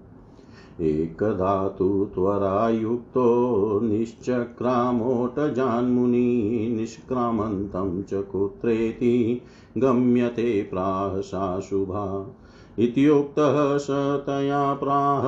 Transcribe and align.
एकदा 0.80 1.68
तु 1.68 2.08
त्वरायुक्तो 2.14 3.80
निश्चक्रामोटजान्मुनि 3.82 6.74
निष्क्रामन्तं 6.78 8.02
च 8.02 8.14
कुत्रेति 8.14 9.40
गम्यते 9.78 10.62
प्राह 10.62 11.20
सा 11.20 11.60
शुभा। 11.60 12.36
इत्युक्तः 12.78 13.78
स 13.78 13.86
तया 14.26 14.74
प्राह 14.74 15.22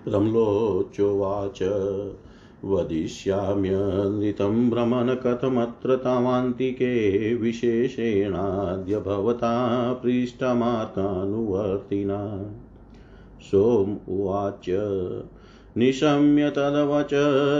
रम्लोचोवाच 0.09 1.59
वदिष्याम्यनृतं 2.65 4.71
भ्रमण 4.71 5.15
कथमत्र 5.15 5.97
तावान्तिके 5.97 7.35
विशेषेणाद्य 7.35 9.01
भवता 9.01 9.93
पृष्ठमार्गानुवर्तिना 9.93 12.51
सोम 13.41 14.15
उवाच 14.15 14.71
निशम्य 15.77 16.51
तदवच 16.51 17.11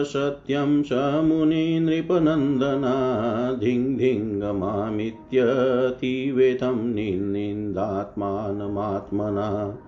सत्यं 0.07 0.83
स 0.83 0.89
मुनिनृपनन्दना 1.25 3.53
धिङ् 3.53 3.97
धिङ्गमामित्यतीवेतं 3.97 6.95
निन्दात्मानमात्मना 6.95 9.79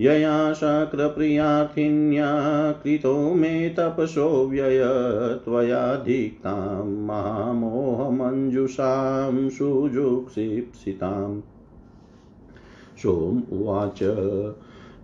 यया 0.00 0.52
शक्रप्रियार्थिन्या 0.52 2.72
कृतो 2.72 3.34
मे 3.34 3.68
तपसो 3.68 4.46
व्यय 4.46 4.84
त्वया 5.44 5.96
धिक्तां 5.96 6.86
महामोहमञ्जुषां 6.86 9.48
सुजुक्षिप्सिताम् 9.48 11.40
सोम 13.02 13.42
उवाच 13.52 13.98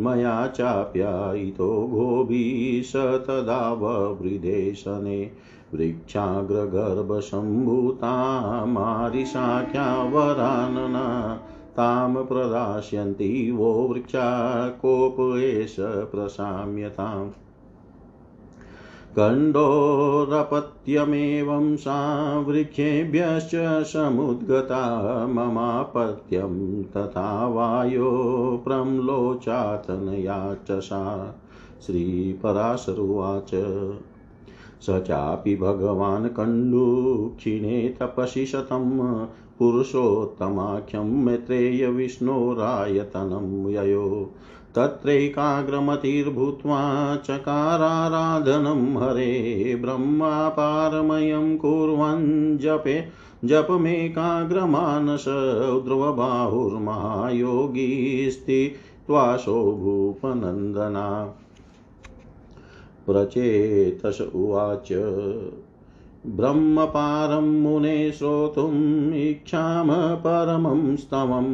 मया 0.00 0.46
चाप्यायितो 0.46 1.86
गोभिः 1.86 2.82
स 2.82 2.92
तदा 3.26 3.72
ववृधे 3.72 4.74
शने 4.74 5.30
वृक्षाग्रगर्भसम्भूता 5.74 8.66
मारिशाख्या 8.66 10.04
वरानना 10.04 11.34
तां 11.76 12.24
प्रदास्यन्ति 12.24 13.50
वो 13.50 13.88
वृक्षा 13.88 14.68
कोप 14.82 15.38
एष 15.38 15.76
प्रशाम्यताम् 15.80 17.43
कण्डोरपत्यमेवं 19.16 21.76
सा 21.76 22.38
वृक्षेभ्यश्च 22.38 23.86
समुद्गता 23.86 25.26
ममापत्यं 25.26 26.82
तथा 26.82 27.48
वायो 27.48 28.60
प्रम्लोचातनया 28.64 30.54
च 30.54 30.66
सा। 30.70 31.34
श्रीपराशरुवाच। 31.86 33.50
स 34.80 34.90
चापि 34.90 35.56
भगवान् 35.56 36.28
कण्डुक्षिणे 36.28 37.94
तपसि 38.00 38.46
शतं 38.46 39.26
पुरुषोत्तमाख्यं 39.58 41.24
मैत्रेयविष्णोरायतनं 41.24 43.68
ययो। 43.68 44.30
तत्रैकाग्रमतिर्भूत्वा 44.74 47.16
चकाराराधनं 47.16 48.96
हरे 48.96 49.74
ब्रह्मापारमयं 49.74 51.56
कुर्वन् 51.56 52.58
जपे 52.58 53.08
जपमेकाग्रमानस 53.44 55.24
ध्रुवबाहुर्महायोगी 55.84 58.30
स्थित्वासो 58.30 59.72
भूपनन्दना 59.72 61.36
प्रचेतस 63.06 64.20
उवाच। 64.20 64.88
ब्रह्मपारं 66.26 67.44
मुने 67.44 68.12
श्रोतुम् 68.12 69.14
इच्छाम 69.14 69.88
परमं 70.14 70.96
स्तवं। 70.96 71.44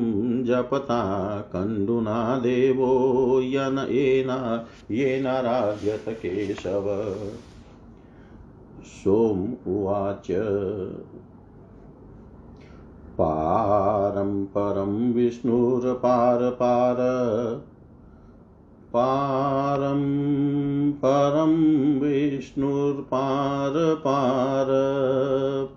जपता 0.45 1.37
कण्डुना 1.41 2.39
देवो 2.39 3.41
यन, 3.41 3.87
येन 3.91 4.65
येनाराध्यत 4.91 6.05
केशव। 6.09 7.15
सोम 8.85 9.53
उवाच। 9.67 10.27
पारं 13.19 14.45
परं 14.45 15.13
विष्णुर्पार 15.13 16.51
पार 18.93 19.79
पारं 19.79 20.93
परं 20.93 21.55
विष्णुर्पार 22.01 23.73
पार 23.77 24.67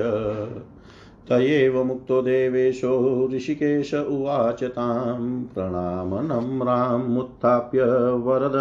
त 1.29 1.31
एव 1.31 1.83
मुक्तो 1.83 2.21
देवेशो 2.21 3.29
ऋषिकेश 3.33 3.93
उवाच 3.93 4.63
तां 4.63 5.43
प्रणामनम्रामुत्थाप्य 5.43 8.11
वरद 8.11 8.53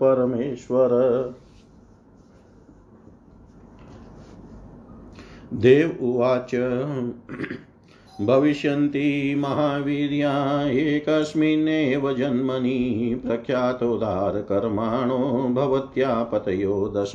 परमेश्वर। 0.00 0.88
देव 5.54 5.98
उवाच 6.02 6.50
भविष्यन्ति 8.20 9.34
महावीर्या, 9.38 10.66
एकस्मिन्नेव 10.70 12.14
जन्मनि 12.14 13.20
प्रख्यातोदारकर्माणो 13.26 15.50
भवत्या 15.54 16.22
पतयो 16.22 16.94
दश। 16.96 17.12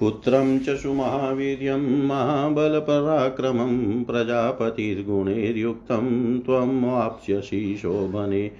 पुत्रं 0.00 0.58
च 0.58 0.70
सुमहावीर्यं, 0.70 2.06
महाबलपराक्रमं, 2.06 4.04
प्रजापतिर्गुणैर्युक्तं, 4.04 6.40
त्वं 6.40 6.90
वाप्स्यसि 6.90 7.78
शोभने। 7.82 8.50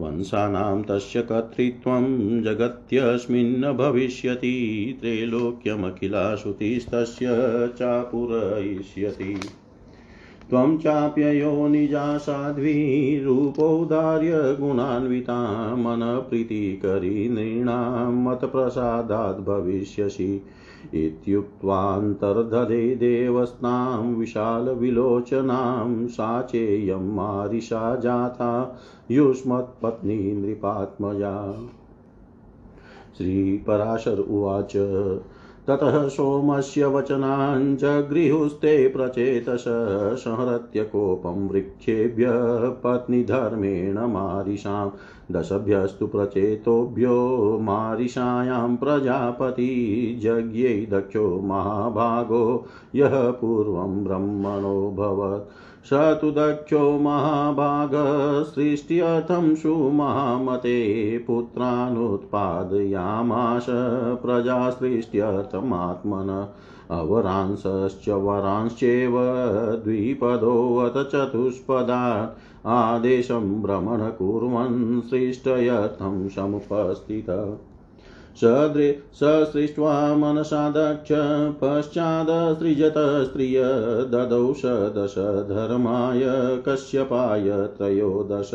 वंशानां 0.00 0.82
तस्य 0.82 1.22
कर्तृत्वं 1.22 2.42
जगत्यस्मिन् 2.42 3.76
भविष्यति 3.76 4.98
त्रैलोक्यमखिलाश्रुतिस्तस्य 5.00 7.28
चापुरयिष्यति। 7.78 9.50
त्वं 10.50 10.78
चाप्ययो 10.78 11.68
निजा 11.68 12.18
साध्वी 12.18 13.24
रूपौदार्य 13.24 14.56
गुणान्विता 14.60 15.76
मनप्रीतिकरी 15.76 17.28
नृणां 17.28 18.12
मतप्रसादात् 18.12 19.40
भविष्यसि। 19.40 20.42
इत्युक्त्वान्तर्दधे 20.94 22.94
देवस्तां 22.94 24.14
विशालविलोचनां 24.14 26.06
सा 26.06 26.42
चेयं 26.42 26.96
मारिषा 26.96 27.96
जाता 27.96 28.80
युष्मत्पत्नी 29.10 30.32
नृपात्मजा। 30.32 31.68
श्रीपराशर 33.18 34.18
उवाच। 34.18 34.76
ततः 35.68 36.08
सोमस्य 36.08 36.86
वचनाञ्च 36.86 37.84
गृहुस्ते 37.84 38.88
प्रचेतस 38.88 39.64
संहृत्य 40.18 40.84
कोपं 40.84 41.48
वृक्षेभ्य 41.48 42.26
पत्नीधर्मेण 42.84 43.98
मारिषां 43.98 44.90
दशभ्यस्तु 45.32 46.06
प्रचेतोभ्यो 46.06 47.58
मारिषायां 47.62 48.76
प्रजापति, 48.76 50.12
यज्ञै 50.24 50.98
दक्षो 50.98 51.40
महाभागो, 51.40 52.66
यः 52.94 53.30
पूर्वं 53.30 54.04
ब्रह्मणोऽभवत् 54.04 55.67
स 55.84 55.92
तु 55.92 56.30
दक्षो 56.30 56.98
महाभागसृष्ट्यर्थं 56.98 59.54
सुमहामते 59.54 61.18
पुत्रानुत्पादयामास 61.18 63.66
प्रजासृष्ट्यर्थमात्मन। 64.22 66.48
अवरांसश्च 66.90 68.08
वरांश्चैव 68.08 69.12
द्विपदोऽथ 69.84 71.04
चतुष्पदात् 71.04 72.66
आदेशं 72.66 73.62
भ्रमण 73.62 74.10
कुर्वन् 74.10 75.00
सृष्टयर्थं 75.00 76.28
समुपस्थितः। 76.28 77.58
सदृ 78.40 78.94
ससृष्ट्वा 79.14 80.14
मनसा 80.14 80.70
दक्ष 80.70 81.08
पश्चादसृजत 81.60 82.94
स्त्रिय 82.98 83.62
ददौ 84.12 84.52
स 84.52 84.62
दश 84.66 85.44
धर्माय 85.48 86.20
कश्यपाय 86.68 87.50
त्रयोदश 87.50 88.50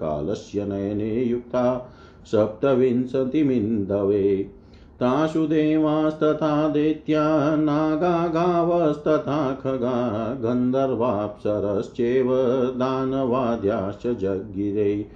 कालस्य 0.00 0.64
नयने 0.64 1.24
युक्ता 1.24 1.90
सप्तविंशतिमिन्दवे। 2.26 4.50
तासु 5.00 5.46
देवास्तथा 5.46 6.68
दैत्या 6.68 7.56
नागा 7.56 8.26
गावस्तथा 8.26 9.54
खगा 9.54 10.36
गन्धर्वाप्सरश्चैव 10.40 12.28
दानवाद्याश्च 12.76 14.06
जगिरे 14.06 15.06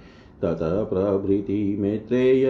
ततः 0.41 0.83
प्रभृति 0.83 1.77
मैत्रेय 1.79 2.45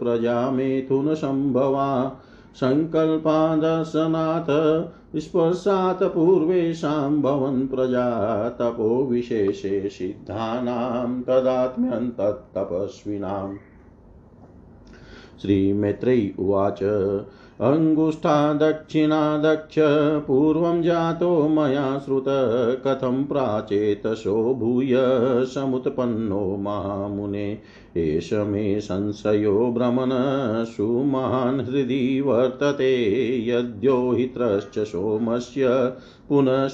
प्रजामेथुनसम्भवा 0.00 2.20
सङ्कल्पादर्शनात् 2.54 5.18
स्पर्शात् 5.18 6.02
पूर्वेषां 6.02 7.22
भवन् 7.22 7.68
प्रजा 7.68 8.48
तपो 8.48 9.04
विशेषे 9.04 9.88
सिद्धानां 9.88 11.22
तदात्म्यन्तत्तपस्विनाम् 11.22 13.56
श्रीमैत्रेयी 15.42 16.34
उवाच। 16.38 16.78
अङ्गुष्ठा 17.62 18.52
दक्षिणा 18.52 19.38
दक्ष 19.38 19.74
पूर्वं 20.26 20.82
जातो 20.82 21.48
मया 21.48 21.98
श्रुत, 21.98 22.24
कथं 22.86 23.24
प्राचेतसो 23.24 24.54
भूय 24.54 24.96
समुत्पन्नो 25.46 26.56
महामुने 26.56 27.58
एष 27.96 28.32
मे 28.32 28.80
संशयो 28.80 29.72
भ्रमण, 29.72 30.10
सुमहान् 30.64 31.60
हृदि 31.60 32.20
वर्तते 32.20 32.94
यद्यो 33.48 34.12
हित्रश्च 34.12 34.78
सोमस्य 34.78 35.68
पुनः 36.28 36.68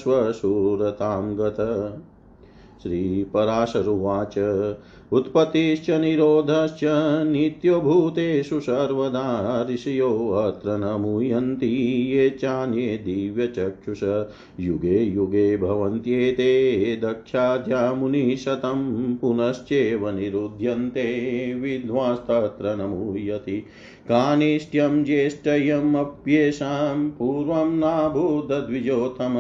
श्रीपराशरुवाच 2.82 4.34
उत्पत्तिश्च 5.12 5.90
निरोधश्च 5.90 6.80
नित्यो 7.26 7.80
भूतेषु 7.80 8.60
सर्वदा 8.60 9.66
ऋषयोऽत्र 9.70 10.76
न 10.76 11.00
मुह्यन्ति 11.00 12.12
ये 12.12 12.30
चान्ये 12.30 12.96
दिव्यचक्षुष। 12.96 14.26
युगे 14.60 15.02
युगे 15.02 15.56
भवन्त्येते 15.56 16.96
दक्षाध्या 16.96 17.94
मुनिशतं 17.94 19.16
पुनश्चैव 19.16 20.10
निरुध्यन्ते। 20.10 21.54
विद्वांस्तत्र 21.54 22.76
न 22.76 22.80
मुह्यति 22.80 23.64
कानिष्ट्यं 24.08 25.04
ज्येष्ठयमप्येषां 25.04 27.10
पूर्वं 27.10 27.78
नाभूतद्विजोत्तम 27.78 29.34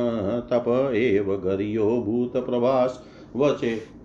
तप 0.50 0.92
एव 0.94 1.36
गर्यो 1.36 2.02
भूतप्रभास्। 2.06 3.04
वचे 3.36 3.97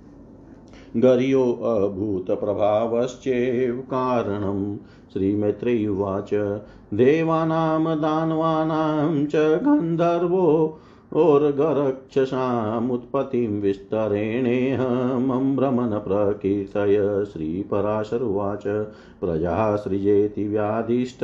गर्यो 0.97 1.53
अभूतप्रभावश्चैव 1.53 3.75
कारणं। 3.75 4.77
श्रीमैत्रेयुवाच 5.13 6.58
देवानां 6.93 8.01
दानवानां 8.01 9.25
च 9.25 9.36
गन्धर्वो 9.36 10.79
और 11.15 11.52
गरक्षसामुत्पत्तिं 11.52 13.62
विस्तरेणेऽहमं 13.62 15.56
भ्रमन् 15.56 15.91
प्रकीर्तय। 15.91 17.26
श्रीपराशरुवाच। 17.34 18.88
प्रजा 19.21 19.76
सृजेति 19.76 20.47
व्याधिष्ट 20.47 21.19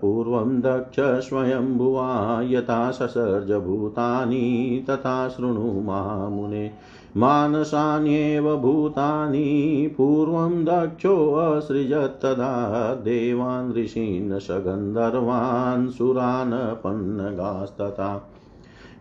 पूर्वं 0.00 0.60
दक्ष 0.60 1.28
स्वयंभुवा 1.28 2.40
यथा 2.44 2.90
ससर्ज 2.90 3.52
भूतानि 3.52 4.86
तथा 4.90 5.28
शृणु 5.28 5.80
महामुने 5.80 6.70
मानसान्येव 7.16 8.56
भूतानि। 8.56 9.94
पूर्वं 9.98 10.64
दक्षोऽसृजत् 10.64 12.22
तदा 12.22 12.94
देवान् 12.94 13.74
ऋषीन् 13.74 14.38
सगन्धर्वान् 14.38 15.88
सुरान् 15.88 16.52
पन्नगास्तथा। 16.52 18.30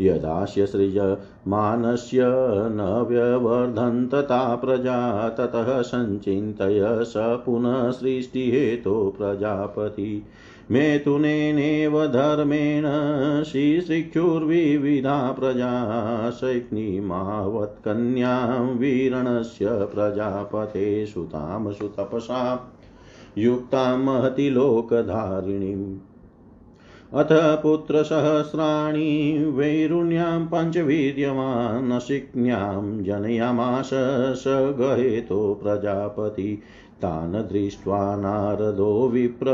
यदास्य 0.02 0.66
सृजमानस्य 0.66 2.20
न 2.50 3.06
व्यवर्धन्तता 3.10 4.56
प्रजा, 4.56 5.30
ततः 5.30 5.82
सञ्चिन्तय 5.82 7.00
स 7.02 7.14
पुनः 7.18 7.92
सृष्टिहेतो 7.92 9.16
प्रजापति। 9.18 10.24
मेतुनेनेव 10.72 12.08
धर्मेण 12.08 12.84
श्रीशिक्षुर्विविधा 13.44 15.32
प्रजा 15.32 16.30
शैक्निमावत्कन्यां 16.30 18.78
वीरणस्य 18.78 19.66
प्रजापते 19.66 21.06
सुतां 21.06 21.74
सुतपसा 21.74 22.72
युक्तां 23.38 23.98
महति 23.98 24.50
लोकधारिणीम्। 24.50 25.98
अथ 27.14 27.28
पुत्रसहस्राणि 27.32 29.52
वैरुण्यां 29.56 30.46
पञ्चवीर्यमानशिक्न्यां 30.46 33.04
जनयामास 33.04 33.90
स 34.40 34.44
गहेतो 34.48 35.60
प्रजापति। 35.64 36.62
तान् 37.02 37.34
दृष्ट्वा 37.34 38.16
नारदो 38.16 39.08
विप्र 39.08 39.46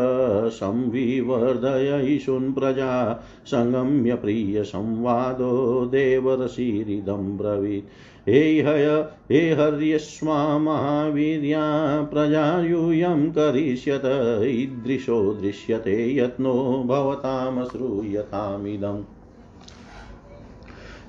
संविवर्धयैषुन् 0.53 2.53
प्रजा। 2.53 3.23
सङ्गम्य 3.45 4.15
प्रियसंवादो 4.15 5.85
देवर्षिरिदं 5.85 7.37
ब्रवीत्। 7.37 7.85
हे 8.27 8.61
हय, 8.61 9.05
हे 9.31 9.51
हर्यस्मा 9.51 10.57
महावीर्या 10.57 12.01
प्रजा 12.01 12.61
यूयं 12.61 13.31
करिष्यत, 13.31 14.41
ईदृशो 14.43 15.33
दृश्यते 15.33 16.17
यत्नो 16.17 16.83
भवतां 16.87 17.65
श्रूयतामिदम् 17.65 19.03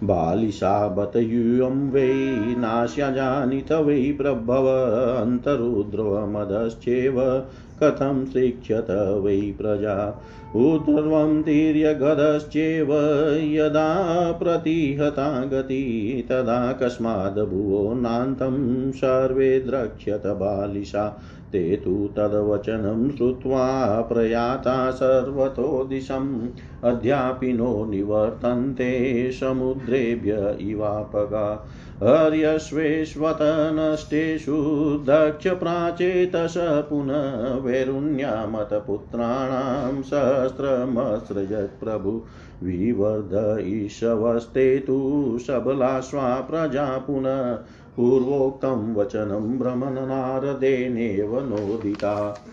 बालिशाबतयूयं 0.03 1.91
वै 1.91 2.57
नास्यजानित 2.57 3.73
वै 3.73 4.15
प्रभव, 4.19 5.17
अन्तरुद्रवमदश्चेव 5.17 7.45
कथं 7.83 8.27
शिक्षत 8.27 8.87
वै 9.25 9.55
प्रजा? 9.59 10.23
ऊर्ध्वं 10.57 11.43
तिर्यगधश्चेव 11.43 12.95
यदा 13.43 14.31
प्रतिहता 14.33 15.45
गति, 15.45 16.25
तदा 16.29 16.73
कस्माद्भुवो 16.73 17.95
नान्तं 17.95 18.91
सर्वे 18.93 19.61
द्रक्ष्यत 19.61 20.27
बालिशा। 20.27 21.23
ते 21.53 21.77
तु 21.77 22.11
तद्वचनं 22.17 23.17
श्रुत्वा 23.17 24.01
प्रयाता 24.01 24.91
सर्वतो 24.91 25.85
दिशम्। 25.85 26.49
अद्यापि 26.85 27.53
नो 27.53 27.85
निवर्तन्ते 27.85 29.33
समुद्रेभ्य 29.33 30.57
इवापगा। 30.61 31.67
हर्यश्वेष्वतनष्टेषु 32.03 34.65
दक्षप्राचेतस 35.09 36.55
पुनः 36.59 37.55
वैरुण्यामतपुत्राणां 37.55 40.03
सहस्रमसृजत् 40.03 41.81
प्रभु 41.81 42.25
विवर्धयिषवस्ते 42.63 44.79
तु 44.79 45.39
सबलाश्वा 45.41 46.35
प्रजा 46.35 46.99
पुनः 46.99 47.59
पूर्वोक्तं 47.97 48.95
वचनं 48.95 49.59
भ्रमणनारदेनेव 49.59 51.41
नोदिता। 51.41 52.45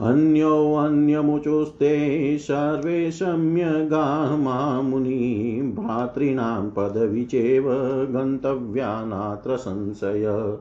अन्योऽन्यमुचुस्ते 0.00 2.38
सर्वे 2.38 3.10
सम्यगाः 3.10 4.36
मामुनि 4.36 5.74
भ्रातॄणां 5.78 6.70
पदवी 6.70 7.24
गन्तव्या 8.06 9.04
नात्र 9.04 9.56
संशय। 9.56 10.56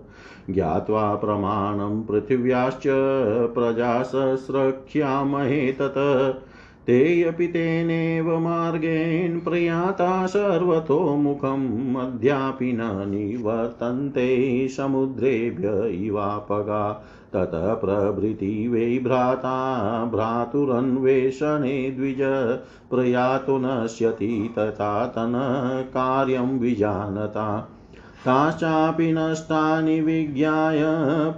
ज्ञात्वा 0.49 1.15
प्रमाणं 1.15 2.03
पृथिव्याश्च 2.03 2.83
प्रजासस्रक्ष्यामहे 3.53 5.71
तत् 5.71 6.48
ते 6.89 7.23
अपि 7.23 7.47
तेनेव 7.47 8.39
मार्गेण 8.39 9.39
प्रयाता 9.39 10.25
सर्वतोमुखम् 10.25 11.95
अद्यापि 11.95 12.73
न 12.73 12.79
निवर्तन्ते 12.81 14.67
समुद्रेभ्य 14.67 15.89
इवापगा। 16.05 17.05
ततः 17.33 17.73
प्रभृति 17.73 18.67
वै 18.67 18.99
भ्राता, 19.03 20.05
भ्रातुरन्वेषणे 20.05 21.91
द्विज, 21.91 22.21
प्रयातु 22.89 23.57
नश्यति 23.61 24.53
तथा 24.57 25.05
तन 25.05 25.33
कार्यं 25.89 26.59
विजानता। 26.59 27.75
ताश्चापि 28.25 29.11
नष्टानि 29.13 30.01
विज्ञाय 30.01 30.79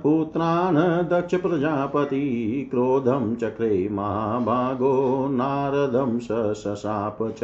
पुत्रान् 0.04 0.78
दक्षप्रजापति 1.10 2.68
क्रोधं 2.72 3.36
चक्रे 3.36 3.90
महाभागो 3.92 5.28
नारदं 5.32 6.20
शशाप 6.54 7.18
च 7.22 7.44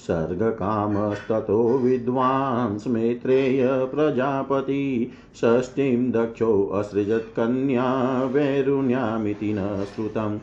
सर्गकामस्ततो 0.00 1.78
विद्वांस 1.78 2.86
मैत्रेय 2.86 3.68
प्रजापति 3.68 5.10
षष्ठीं 5.36 6.10
दक्षोऽसृजत्कन्या 6.10 7.88
वैरुण्यामिति 8.24 9.52
न 9.52 9.84
श्रुतम्। 9.94 10.38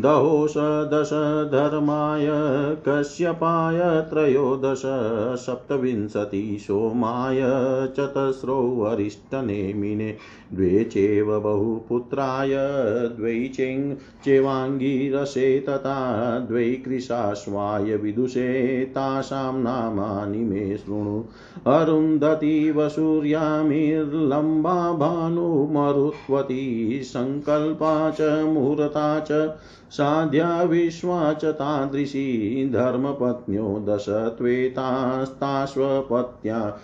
दहोश 0.00 0.54
दश 0.92 1.10
धर्माय 1.52 2.26
कश्यपाय 2.88 3.78
त्रयोदश 4.10 4.82
सप्तविंशति 5.36 6.56
सोमाय 6.60 7.40
चतस्रो 7.96 8.54
वरिष्ठनेमिने 8.54 10.16
द्वे 10.54 10.84
चैव 10.84 11.40
बहुपुत्राय 11.40 12.54
द्वै 13.16 13.50
चेङ् 13.54 13.94
चेवाङ्गिरसे 14.24 15.66
तथा 15.68 16.38
द्वै 16.38 16.82
कृशाश्वाय 16.84 17.96
विदुषे 17.96 18.84
तासां 18.94 19.58
नामानि 19.58 20.44
मे 20.44 20.76
शृणु। 20.76 21.24
अरुन्धती 21.66 22.70
वसूर्यामिर्लम्बा 22.70 24.92
भानुमरुत्वती 24.92 27.00
सङ्कल्पा 27.04 28.10
च 28.10 28.44
मुहूर्ता 28.44 29.20
च 29.20 29.58
साध्या 29.90 30.62
विश्वा 30.62 31.32
च 31.32 31.44
तादृशी 31.44 32.70
धर्मपत्न्यो 32.74 33.84
दश 33.88 34.08
त्वेतास्ताश्वपत्या 34.08 36.78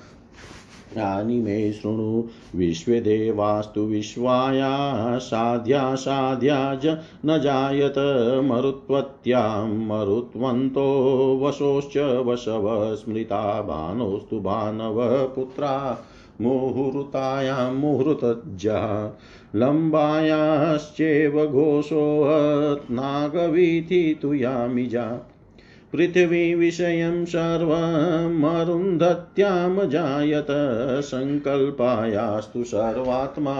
यानि 0.97 1.41
मे 1.41 1.73
शृणु 1.73 2.25
विश्वदेवास्तु 2.57 3.81
विश्वाया, 3.81 5.19
साध्या 5.19 5.95
साध्या 5.95 6.75
ज 6.75 6.99
न 7.27 7.39
जायत 7.39 8.43
मरुत्वत्यां, 8.45 9.87
मरुत्वन्तो 9.87 11.39
वशोश्च 11.43 11.97
वशव, 11.97 12.95
स्मृता 12.95 13.63
भानोस्तु 13.63 14.41
भानवः 14.41 15.25
पुत्रा। 15.25 15.99
मुहूर्तायां 16.41 17.75
मुहूर्तज्जा 17.75 19.11
लम्बायाश्चैव 19.57 21.47
घोषोऽहत् 21.47 22.91
नागवीथि 22.91 24.19
तु 24.23 24.35
यामिजा 24.35 25.33
पृथिवीविषयं 25.93 27.25
सर्वमरुन्धत्यां 27.25 29.89
जायत 29.89 30.47
सङ्कल्पायास्तु 31.05 32.65
सर्वात्मा 32.65 33.57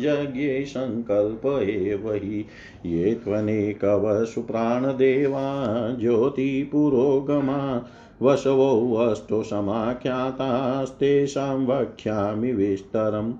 यज्ञे 0.00 0.64
सङ्कल्प 0.64 1.62
एव 1.62 2.12
हि। 2.12 2.46
ये 2.86 3.14
त्वनेकव 3.14 4.24
सुप्राणदेवा 4.24 5.96
ज्योतिपुरोगमा 6.00 7.88
वशवो 8.22 8.94
अष्टो 8.94 9.42
समाख्यातास्तेषां 9.42 11.66
वक्ष्यामि 11.66 12.52
विस्तरम्। 12.52 13.32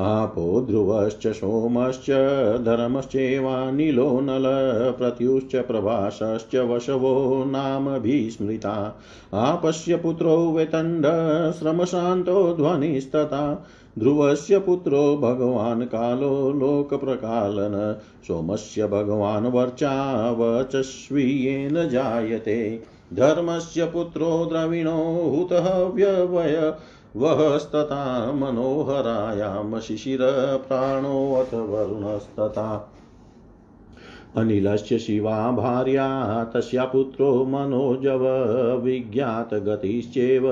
आपो 0.00 0.60
ध्रुवश्च, 0.60 1.26
सोमश्च 1.26 2.10
धर्मश्चैवानिलो 2.64 4.20
नल 4.20 4.42
प्रत्युश्च 4.98 5.56
प्रभासश्च, 5.56 6.56
वशवो 6.56 7.44
नाम 7.46 7.98
भीस्मृता। 7.98 9.00
आपस्य 9.34 9.96
पुत्रो 9.96 10.36
वेतण्ड, 10.36 11.06
श्रमशान्तो 11.52 12.54
ध्वनिस्तथा। 12.54 13.66
ध्रुवस्य 13.98 14.58
पुत्रो 14.58 15.16
भगवान् 15.16 15.82
कालो 15.82 16.52
लोकप्रकालन। 16.52 18.00
सोमस्य 18.26 18.86
भगवान् 18.86 19.46
वर्चा 19.46 20.30
वचस्वीयेन 20.30 21.88
जायते। 21.88 22.82
धर्मस्य 23.14 23.84
पुत्रो 23.84 24.48
द्रविणो 24.52 25.36
हुतः 25.36 25.78
व्यवय 25.78 26.74
वहस्तथा 27.16 28.32
मनोहरायां 28.32 29.80
शिशिरप्राणोऽथ 29.80 31.54
वरुणस्तथा। 31.54 32.92
अनिलस्य 34.36 34.98
शिवा 34.98 35.50
भार्या, 35.50 36.44
तस्या 36.44 36.84
पुत्रो 36.84 37.44
मनोजव, 37.44 38.52
विज्ञातगतिश्चेव 38.82 40.42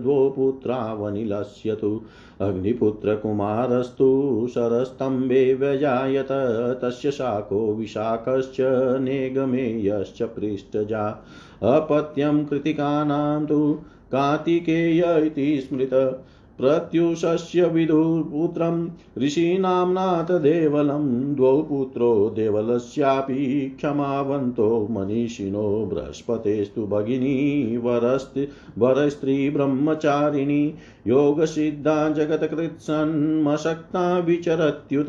द्वौ 0.00 0.30
पुत्रावनिलस्य 0.30 1.74
तु 1.74 2.00
अग्निपुत्रकुमारस्तु 2.40 4.48
शरस्तम्भे 4.54 5.54
व्यजायत, 5.54 6.78
तस्य 6.82 7.10
शाको 7.10 7.74
विशाखश्च 7.74 8.56
नेगमेयश्च 9.00 10.22
पृष्ठजा। 10.22 11.24
अपत्यं 11.62 12.44
कृतिकानां 12.44 13.46
तु 13.46 13.78
कार्तिकेय 14.12 15.22
इति 15.26 15.60
स्मृत। 15.60 16.24
प्रत्युषस्य 16.58 17.64
विदुपुत्रं 17.64 18.88
ऋषीनाम्नाथ 19.18 20.38
देवलं 20.40 21.34
द्वौ 21.34 21.62
पुत्रो 21.62 22.30
देवलस्यापि 22.30 23.74
क्षमावन्तो 23.76 24.88
मनीषिणो 24.90 25.86
बृहस्पतेस्तु 25.86 26.86
भगिनी 26.86 27.76
वरस्ति 27.76 28.48
वरस्त्री 28.78 29.50
ब्रह्मचारिणी 29.50 30.74
योगसिद्धा 31.06 32.08
जगत्कृत्सन्मशक्ता 32.08 34.02
विचरत्युत 34.18 35.06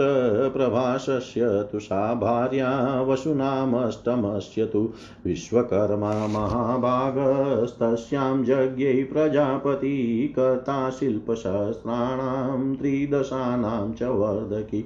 प्रभासस्य 0.54 1.50
तु 1.72 1.80
सा 1.80 2.00
भार्या 2.14 2.72
वसुनामष्टमस्य 3.02 4.66
तु 4.66 4.82
विश्वकर्मा 5.26 6.12
महाभागस्तस्यां 6.28 7.14
यज्ञै 8.50 8.96
प्रजापति 9.14 9.94
कर्ता 10.36 10.76
शिल्पसहस्राणां 10.90 12.76
त्रिदशानां 12.76 13.86
च 13.94 14.10
वर्धकी 14.22 14.82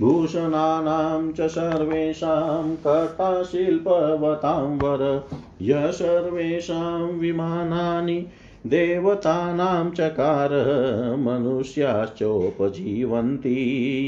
भूषणानां 0.00 1.32
च 1.32 1.48
सर्वेषां 1.50 2.64
कर्ता 2.86 3.28
शिल्पवतां 3.42 4.78
वर 4.78 5.04
य 5.62 5.90
सर्वेषां 5.92 7.02
विमानानि 7.18 8.16
देवतानां 8.66 9.90
चकार 9.90 10.50
मनुष्याश्चोपजीवन्ति 11.18 13.56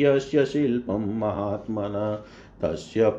यस्य 0.04 0.46
शिल्पं 0.46 1.20
महात्मन 1.20 2.18
तस्य 2.62 3.10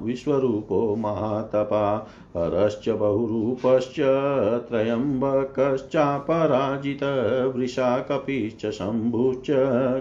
विश्वरूपो 0.01 0.95
महातपा 0.95 2.07
हरश्च 2.37 2.89
बहुरूपश्च 2.89 3.95
त्र्यम्बकश्चापराजित 4.69 6.99
वृषाकपिश्च 7.55 8.71
शम्भुश्च 8.71 9.47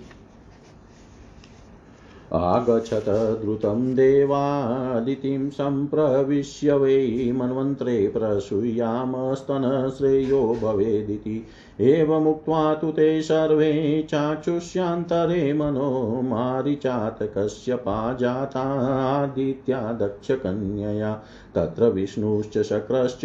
आगच्छत 2.34 3.40
द्रुतं 3.42 3.96
देवादितिं 3.96 5.50
सम्प्रविश्य 5.50 6.74
वै 6.74 7.32
मन्वन्त्रे 7.36 8.08
प्रसूयामस्तनश्रेयो 8.08 10.60
भवेदिति 10.62 11.48
एवमुक्त्वा 11.80 12.74
तु 12.74 12.92
ते 12.92 13.22
सर्वे 13.22 14.08
चाक्षुष्यान्तरे 14.10 15.54
मनो 15.54 16.22
मारिचातकस्य 16.22 17.76
पाजातादित्या 17.76 19.94
दक्षकन्यया 19.94 21.24
तत्र 21.56 21.90
विष्णुश्च 21.90 22.62
शक्रश्च 22.62 23.22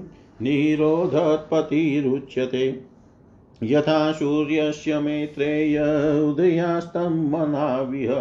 यथा 3.64 4.12
सूर्यस्य 4.12 5.00
मेत्रेय 5.00 5.80
उदयास्तं 6.30 7.16
मनाविह 7.32 8.12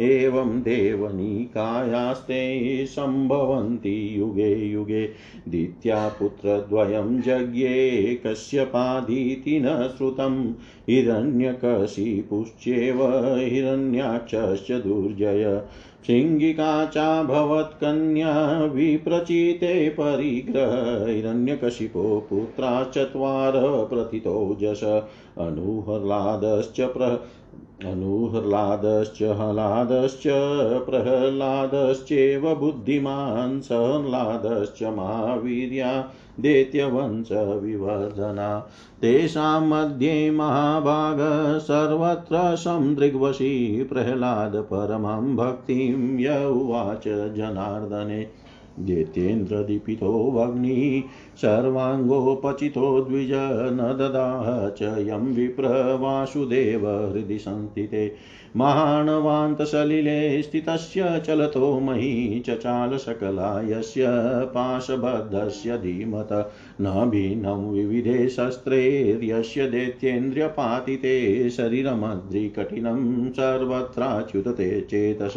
एवं 0.00 0.62
देवनिकायास्ते 0.62 2.86
सम्भवन्ति 2.86 4.20
युगे 4.20 4.54
युगे। 4.54 5.10
दित्या 5.48 6.08
पुत्रद्वयं 6.08 7.20
जज्ञे 7.20 8.20
कश्यपादीति 8.26 9.60
न 9.60 9.94
श्रुतं 9.96 10.54
हिरण्यकशिपुश्चेव 10.88 12.98
हिरण्याक्षश्च 13.36 14.72
दुर्जय। 14.72 15.62
शृङ्गिका 16.06 16.86
चाभवत्कन्या 16.86 18.64
विप्रचिते 18.64 19.88
परिग्रह। 19.88 21.12
हिरण्यकशिपो 21.12 22.26
पुत्रा 22.30 22.84
चत्वार 22.84 23.52
प्रथितोजस। 23.56 25.02
अनुह्लादश्च 25.38 26.80
प्र 26.80 27.26
अनुह्लादश्च 27.84 29.22
हलादश्च 29.22 30.22
प्रह्लादश्चेव 30.86 32.54
बुद्धिमान् 32.54 33.60
सहह्लादश्च 33.60 34.82
महावीर्या 34.82 36.12
दैत्यवंशविवर्धना 36.40 38.68
तेषां 39.02 39.66
मध्ये 39.66 40.30
महाभाग, 40.30 41.58
सर्वत्र 41.58 42.56
संदृग्वशी 42.56 43.84
प्रह्लाद 43.84 44.56
परमं 44.56 45.36
भक्तिं 45.36 46.18
य 46.18 46.46
उवाच 46.46 47.08
जनार्दने। 47.08 48.45
दैत्येन्द्रदीपितो 48.80 50.30
वग्निः 50.30 51.00
सर्वाङ्गोपचितो 51.36 53.00
द्विज 53.00 53.30
न 53.72 53.96
ददाह 53.98 54.68
च 54.68 54.82
यं 54.82 55.34
विप्र 55.34 55.64
वासुदेव 56.00 57.12
हृदि 57.12 57.38
संस्थिते 57.38 58.12
महाणवान्तसलिले 58.56 60.42
स्थितस्य 60.42 61.22
चलतो 61.26 61.80
मही 61.80 62.40
चचाल 62.40 62.96
सकला 62.96 63.60
यस्य 63.60 64.04
पाशबद्धस्य 64.44 65.78
धीमत। 65.78 66.28
न 66.80 67.10
भिन्नं 67.10 67.72
विविधे 67.72 68.28
शस्त्रैर्यस्य 68.28 69.66
दैत्येन्द्रियपातिते 69.66 71.50
शरीरमद्रिकठिनं 71.50 73.30
सर्वत्राच्युतते 73.30 74.80
चेतस। 74.80 75.34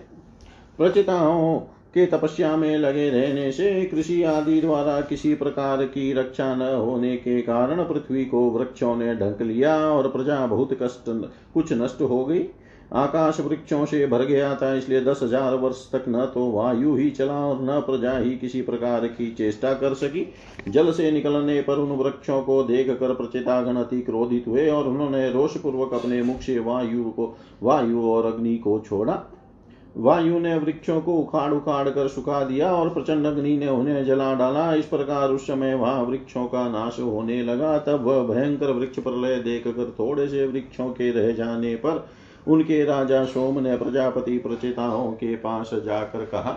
प्रचिताओं 0.78 1.58
के 1.94 2.06
तपस्या 2.06 2.56
में 2.56 2.78
लगे 2.78 3.10
रहने 3.10 3.52
से 3.52 3.84
कृषि 3.84 4.22
आदि 4.22 4.60
द्वारा 4.60 5.00
किसी 5.00 5.34
प्रकार 5.34 5.84
की 5.84 6.12
रक्षा 6.12 6.54
न 6.54 6.62
होने 6.62 7.16
के 7.16 7.42
कारण 7.42 7.84
पृथ्वी 7.84 8.24
को 8.24 8.50
वृक्षों 8.50 8.96
ने 8.96 9.14
ढक 9.14 9.38
लिया 9.42 9.76
और 9.76 10.08
प्रजा 10.08 10.46
बहुत 10.46 10.78
कष्ट, 10.82 11.04
कुछ 11.54 11.72
नष्ट 11.72 12.00
हो 12.00 12.24
गई। 12.24 12.42
आकाश 12.90 13.38
वृक्षों 13.40 13.84
से 13.86 14.06
भर 14.06 14.24
गया 14.24 14.54
था, 14.54 14.72
इसलिए 14.74 15.00
दस 15.00 15.20
हज़ार 15.22 15.54
वर्ष 15.54 15.84
तक 15.92 16.04
न 16.08 16.24
तो 16.34 16.50
वायु 16.50 16.94
ही 16.96 17.10
चला 17.10 17.34
और 17.46 17.62
न 17.62 17.80
प्रजा 17.80 18.16
ही 18.18 18.36
किसी 18.36 18.62
प्रकार 18.62 19.06
की 19.08 19.30
चेष्टा 19.30 19.72
कर 19.74 19.94
सकी। 19.96 20.26
जल 20.68 20.92
से 20.92 21.10
निकलने 21.10 21.60
पर 21.62 21.78
उन 21.78 21.96
वृक्षों 21.98 22.40
को 22.42 22.62
देख 22.64 22.98
कर 23.00 23.14
प्रचितागण 23.14 23.76
अति 23.76 24.00
क्रोधित 24.00 24.48
हुए 24.48 24.68
और 24.70 24.88
उन्होंने 24.88 25.28
रोष 25.30 25.56
पूर्वक 25.56 25.94
अपने 25.94 26.22
मुख 26.22 26.40
से 26.40 26.58
वायु 26.58 27.04
को, 27.10 27.34
वायु 27.62 28.02
और 28.04 28.26
अग्नि 28.26 28.56
को 28.56 28.78
छोड़ा। 28.80 29.22
वायु 29.94 30.38
ने 30.38 30.56
वृक्षों 30.58 31.00
को 31.00 31.12
उखाड़ 31.14 31.52
उखाड़ 31.52 31.88
कर 31.88 32.08
सुखा 32.08 32.42
दिया 32.44 32.70
और 32.72 32.88
प्रचंड 32.88 33.26
अग्नि 33.26 33.56
ने 33.58 33.68
उन्हें 33.68 34.04
जला 34.04 34.34
डाला। 34.34 34.72
इस 34.74 34.86
प्रकार 34.86 35.30
उस 35.30 35.46
समय 35.46 35.74
वहाँ 35.74 36.02
वृक्षों 36.02 36.44
का 36.46 36.68
नाश 36.68 37.00
होने 37.00 37.42
लगा। 37.42 37.78
तब 37.78 38.04
वह 38.04 38.22
भयंकर 38.24 38.70
वृक्ष 38.70 38.98
प्रलय 38.98 39.36
देख 39.42 39.66
कर 39.66 39.94
थोड़े 39.98 40.28
से 40.28 40.46
वृक्षों 40.46 40.88
के 40.90 41.10
रह 41.10 41.32
जाने 41.34 41.74
पर 41.76 42.06
उनके 42.48 42.84
राजा 42.84 43.24
सोम 43.24 43.60
ने 43.60 43.76
प्रजापति 43.76 44.38
प्रचेताओं 44.38 45.12
के 45.12 45.34
पास 45.36 45.70
जाकर 45.86 46.24
कहा, 46.24 46.56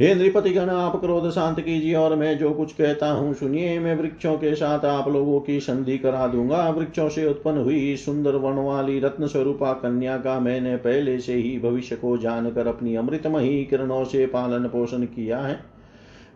हे 0.00 0.14
नृपति 0.14 0.50
गण, 0.50 0.70
आप 0.70 0.96
क्रोध 1.00 1.30
शांत 1.30 1.60
कीजिए 1.60 1.94
और 1.94 2.14
मैं 2.16 2.36
जो 2.38 2.50
कुछ 2.50 2.72
कहता 2.72 3.10
हूँ 3.10 3.34
सुनिए। 3.34 3.78
मैं 3.78 3.94
वृक्षों 3.96 4.36
के 4.38 4.54
साथ 4.54 4.84
आप 4.84 5.08
लोगों 5.08 5.38
की 5.40 5.58
संधि 5.60 5.98
करा 5.98 6.26
दूँगा। 6.26 6.68
वृक्षों 6.68 7.08
से 7.08 7.26
उत्पन्न 7.26 7.58
हुई 7.58 7.96
सुंदर 7.96 8.36
वन 8.36 8.58
वाली 8.64 8.98
रत्न 9.00 9.26
स्वरूपा 9.26 9.72
कन्या 9.72 10.16
का 10.18 10.38
मैंने 10.40 10.76
पहले 10.76 11.18
से 11.18 11.34
ही 11.34 11.58
भविष्य 11.58 11.96
को 11.96 12.16
जानकर 12.16 12.66
अपनी 12.66 12.96
अमृतमयी 12.96 13.64
किरणों 13.64 14.04
से 14.04 14.26
पालन 14.26 14.68
पोषण 14.68 15.04
किया 15.04 15.38
है। 15.38 15.58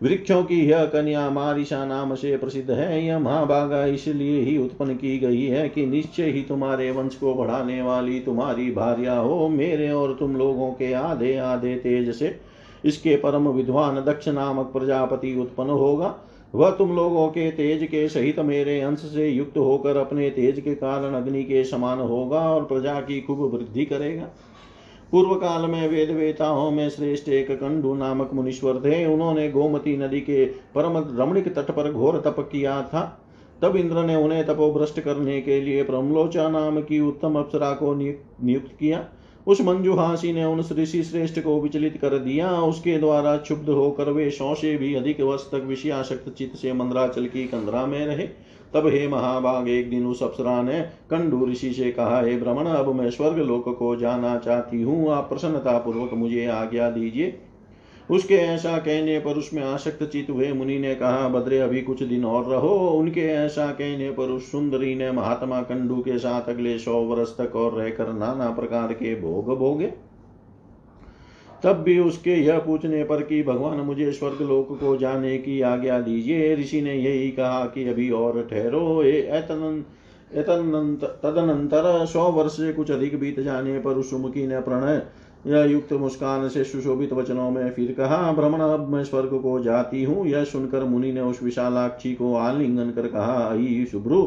वृक्षों 0.01 0.43
की 0.43 0.59
यह 0.61 0.85
कन्या 0.85 1.29
मारिशा 1.29 1.85
नाम 1.85 2.13
से 2.15 2.35
प्रसिद्ध 2.37 2.69
है। 2.71 3.05
यह 3.05 3.19
महाभागा 3.19 3.83
इसलिए 3.85 4.41
ही 4.41 4.57
उत्पन्न 4.57 4.93
की 4.95 5.17
गई 5.19 5.45
है 5.45 5.67
कि 5.69 5.85
निश्चय 5.85 6.29
ही 6.31 6.41
तुम्हारे 6.41 6.89
वंश 6.91 7.15
को 7.15 7.33
बढ़ाने 7.35 7.81
वाली 7.81 8.19
तुम्हारी 8.19 8.71
भार्या 8.71 9.15
हो। 9.15 9.47
मेरे 9.49 9.91
और 9.91 10.15
तुम 10.19 10.35
लोगों 10.35 10.71
के 10.71 10.93
आधे 10.93 11.35
आधे 11.37 11.75
तेज 11.75 12.15
से 12.15 12.39
इसके 12.85 13.15
परम 13.15 13.47
विद्वान 13.47 13.95
दक्ष 14.05 14.27
नामक 14.27 14.71
प्रजापति 14.73 15.35
उत्पन्न 15.39 15.69
होगा। 15.69 16.15
वह 16.53 16.69
तुम 16.69 16.95
लोगों 16.95 17.27
के 17.27 17.49
तेज 17.51 17.83
के 17.83 18.07
सहित 18.09 18.39
मेरे 18.39 18.79
अंश 18.81 18.99
से 18.99 19.27
युक्त 19.29 19.57
होकर 19.57 19.97
अपने 19.97 20.29
तेज 20.29 20.59
के 20.59 20.75
कारण 20.75 21.13
अग्नि 21.13 21.43
के 21.43 21.63
समान 21.63 21.99
होगा 21.99 22.39
और 22.49 22.63
प्रजा 22.63 22.99
की 23.01 23.19
खूब 23.21 23.41
वृद्धि 23.53 23.85
करेगा। 23.85 24.29
पूर्व 25.11 25.33
काल 25.35 25.61
में 25.61 25.87
वेद 25.89 26.09
वेताओं 26.09 26.71
में 26.71 26.89
श्रेष्ठ 26.89 27.29
एक 27.29 27.51
कंडू 27.51 27.93
नामक 27.93 28.33
मुनीश्वर 28.33 28.79
थे। 28.79 29.05
उन्होंने 29.05 29.49
गोमती 29.51 29.97
नदी 29.97 30.19
के 30.19 30.45
परम 30.45 30.97
रमणिक 31.19 31.47
तट 31.55 31.71
पर 31.71 31.91
घोर 31.91 32.21
तप 32.25 32.39
किया 32.51 32.81
था। 32.81 33.01
तब 33.61 33.75
इंद्र 33.75 34.03
ने 34.03 34.15
उन्हें 34.15 34.45
तपोभ्रष्ट 34.45 34.99
करने 34.99 35.41
के 35.41 35.61
लिए 35.61 35.83
प्रमलोचा 35.83 36.49
नाम 36.49 36.81
की 36.81 36.99
उत्तम 36.99 37.35
अप्सरा 37.35 37.71
को 37.71 37.93
नियुक्त 37.95 38.75
किया। 38.79 39.05
उस 39.47 39.61
मंजुहासी 39.61 40.33
ने 40.33 40.43
उन 40.43 40.59
ऋषि 40.59 41.03
श्रेष्ठ 41.03 41.39
को 41.39 41.59
विचलित 41.61 41.97
कर 41.97 42.17
दिया। 42.17 42.51
उसके 42.61 42.97
द्वारा 42.97 43.37
क्षुब्ध 43.37 43.69
होकर 43.69 44.09
वे 44.09 44.29
सौ 44.29 44.53
से 44.55 44.77
भी 44.77 44.93
अधिक 44.95 45.21
वर्ष 45.21 45.41
तक 45.41 45.63
विषयाशक्त 45.65 46.29
चित्त 46.29 46.57
से 46.57 46.73
मंद्राचल 46.73 47.25
की 47.25 47.43
कंदरा 47.43 47.85
में 47.85 48.05
रहे। 48.05 48.27
तब 48.73 48.87
हे 48.87 49.07
महाभाग, 49.07 49.69
एक 49.69 49.89
दिन 49.89 50.05
उस 50.07 50.23
अप्सरा 50.23 50.61
ने 50.61 50.81
कंडू 50.81 51.45
ऋषि 51.47 51.71
से 51.73 51.91
कहा, 51.91 52.21
हे 52.21 52.37
भ्रमण 52.37 52.65
अब 52.65 52.95
मैं 52.95 53.09
स्वर्ग 53.09 53.37
लोक 53.37 53.77
को 53.79 53.95
जाना 53.95 54.37
चाहती 54.37 54.81
हूँ। 54.81 55.11
आप 55.11 55.29
प्रसन्नता 55.29 55.77
पूर्वक 55.77 56.13
मुझे 56.13 56.45
आज्ञा 56.45 56.89
दीजिए। 56.89 57.39
उसके 58.11 58.35
ऐसा 58.35 58.77
कहने 58.77 59.19
पर 59.19 59.31
उसमें 59.31 59.63
आसक्त 59.63 60.03
चित 60.03 60.29
हुए 60.29 60.51
मुनि 60.53 60.79
ने 60.79 60.95
कहा, 60.95 61.27
बद्रे, 61.27 61.59
अभी 61.59 61.81
कुछ 61.81 62.03
दिन 62.03 62.25
और 62.25 62.45
रहो। 62.45 62.77
उनके 62.89 63.21
ऐसा 63.21 63.67
कहने 63.67 64.11
पर 64.11 64.23
उस 64.23 64.51
सुंदरी 64.51 64.95
ने 64.95 65.11
महात्मा 65.11 65.61
कंडू 65.61 65.95
के 65.95 66.17
साथ 66.17 66.49
अगले 66.49 66.77
सौ 66.79 67.01
वर्ष 67.01 67.29
तक 67.29 67.55
और 67.55 67.73
रहकर 67.73 68.13
नाना 68.13 68.49
प्रकार 68.49 68.93
के 68.93 69.15
भोग 69.21 69.57
भोगे। 69.57 70.08
तब 71.63 71.81
भी 71.83 71.97
उसके 71.99 72.35
यह 72.35 72.59
पूछने 72.59 73.03
पर 73.03 73.21
कि 73.23 73.41
भगवान 73.43 73.79
मुझे 73.81 74.11
स्वर्ग 74.11 74.41
लोक 74.41 74.67
को 74.79 74.95
जाने 74.97 75.37
की 75.37 75.59
आज्ञा 75.63 75.99
दीजिए। 76.01 76.55
ऋषि 76.55 76.81
ने 76.81 76.93
यही 76.95 77.29
कहा 77.31 77.65
कि 77.65 77.87
अभी 77.89 78.09
और 78.11 78.41
ठहरो 78.51 79.03
तदनंतर 80.31 82.05
सौ 82.05 82.29
वर्ष 82.31 82.51
से 82.53 82.71
कुछ 82.73 82.91
अधिक 82.91 83.19
बीत 83.19 83.39
जाने 83.39 83.79
पर 83.79 83.95
उस 83.95 84.13
मुखी 84.15 84.45
ने 84.47 84.59
प्रणय, 84.61 85.01
यह 85.47 85.63
युक्त 85.63 85.93
मुस्कान 85.93 86.47
से 86.49 86.63
सुशोभित 86.63 87.13
वचनों 87.13 87.49
में 87.51 87.69
फिर 87.71 87.91
कहा, 87.91 88.31
भ्रमण, 88.31 88.59
अब 88.59 88.87
मैं 88.89 89.03
स्वर्ग 89.03 89.39
को 89.41 89.59
जाती 89.59 90.03
हूँ। 90.03 90.25
यह 90.27 90.43
सुनकर 90.43 90.83
मुनि 90.83 91.11
ने 91.11 91.21
उस 91.21 91.41
विशालाक्षी 91.43 92.13
को 92.15 92.33
आलिंगन 92.35 92.91
कर 92.91 93.07
कहा, 93.07 93.37
आई 93.47 93.85
शुभ्रु 93.91 94.21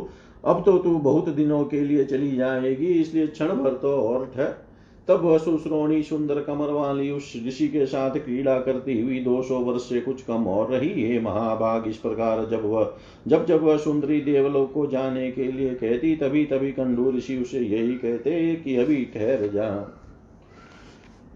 अब 0.44 0.62
तो 0.66 0.76
तू 0.78 0.90
बहुत 0.98 1.28
दिनों 1.30 1.64
के 1.64 1.80
लिए 1.80 2.04
चली 2.04 2.36
जाएगी, 2.36 2.86
इसलिए 3.00 3.26
क्षण 3.26 3.48
भर 3.54 3.72
तो 3.72 3.96
और 3.98 4.30
ठहर। 4.34 4.54
तब 5.08 5.20
वह 5.24 5.38
सुश्रोणी 5.38 6.02
सुंदर 6.02 6.40
कमर 6.40 6.70
वाली 6.70 7.10
उस 7.10 7.32
ऋषि 7.46 7.68
के 7.68 7.86
साथ 7.86 8.10
क्रीड़ा 8.10 8.58
करती 8.58 9.00
हुई 9.02 9.20
दो 9.20 9.42
सौ 9.42 9.58
वर्ष 9.58 9.82
से 9.82 10.00
कुछ 10.00 10.22
कम 10.22 10.46
और 10.46 10.70
रही। 10.70 11.08
हे 11.08 11.20
महाभाग, 11.20 11.88
इस 11.88 11.96
प्रकार 11.96 12.46
जब 12.46 12.64
वह 12.64 12.94
जब 13.28 13.46
जब 13.46 13.62
वह 13.62 13.76
सुंदरी 13.76 14.20
देवलोक 14.20 14.72
को 14.72 14.86
जाने 14.86 15.30
के 15.30 15.52
लिए 15.52 15.74
कहती, 15.74 16.16
तभी 16.16 16.44
तभी 16.44 16.72
कंडू 16.72 17.10
ऋषि 17.12 17.36
उसे 17.36 17.60
यही 17.60 17.94
कहते 17.94 18.54
कि 18.54 18.76
अभी 18.76 19.04
ठहर 19.04 19.46
जा। 19.46 19.98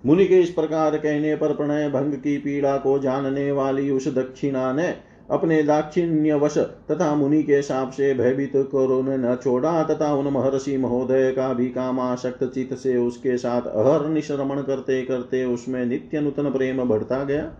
मुनि 0.06 0.26
के 0.26 0.40
इस 0.40 0.50
प्रकार 0.50 0.96
कहने 0.96 1.36
पर 1.36 1.54
प्रणय 1.54 1.88
भंग 1.88 2.14
की 2.14 2.38
पीड़ा 2.38 2.76
को 2.76 2.98
जानने 2.98 3.52
वाली 3.52 3.90
उस 3.90 4.08
दक्षिणा 4.14 4.72
ने 4.72 4.88
अपने 5.30 5.62
दाक्षिण्यवश 5.62 6.58
तथा 6.58 7.14
मुनि 7.14 7.42
के 7.42 7.62
साप 7.62 7.90
से 7.90 8.14
भयभीत 8.14 8.52
करो 8.56 9.02
ने 9.02 9.16
न 9.16 9.34
छोड़ा। 9.36 9.82
तथा 9.82 10.14
उन 10.14 10.28
महर्षि 10.28 10.76
महोदय 10.76 11.30
का 11.32 11.52
भी 11.52 11.68
कामाशक्त 11.68 12.44
चित 12.44 12.74
से 12.74 12.96
उसके 12.96 13.36
साथ 13.38 13.62
अहर 13.62 14.08
निश्रमण 14.08 14.62
करते 14.62 15.02
करते 15.02 15.44
उसमें 15.44 15.86
नित्य 15.86 16.20
नूतन 16.20 16.50
प्रेम 16.50 16.84
बढ़ता 16.84 17.24
गया। 17.24 17.52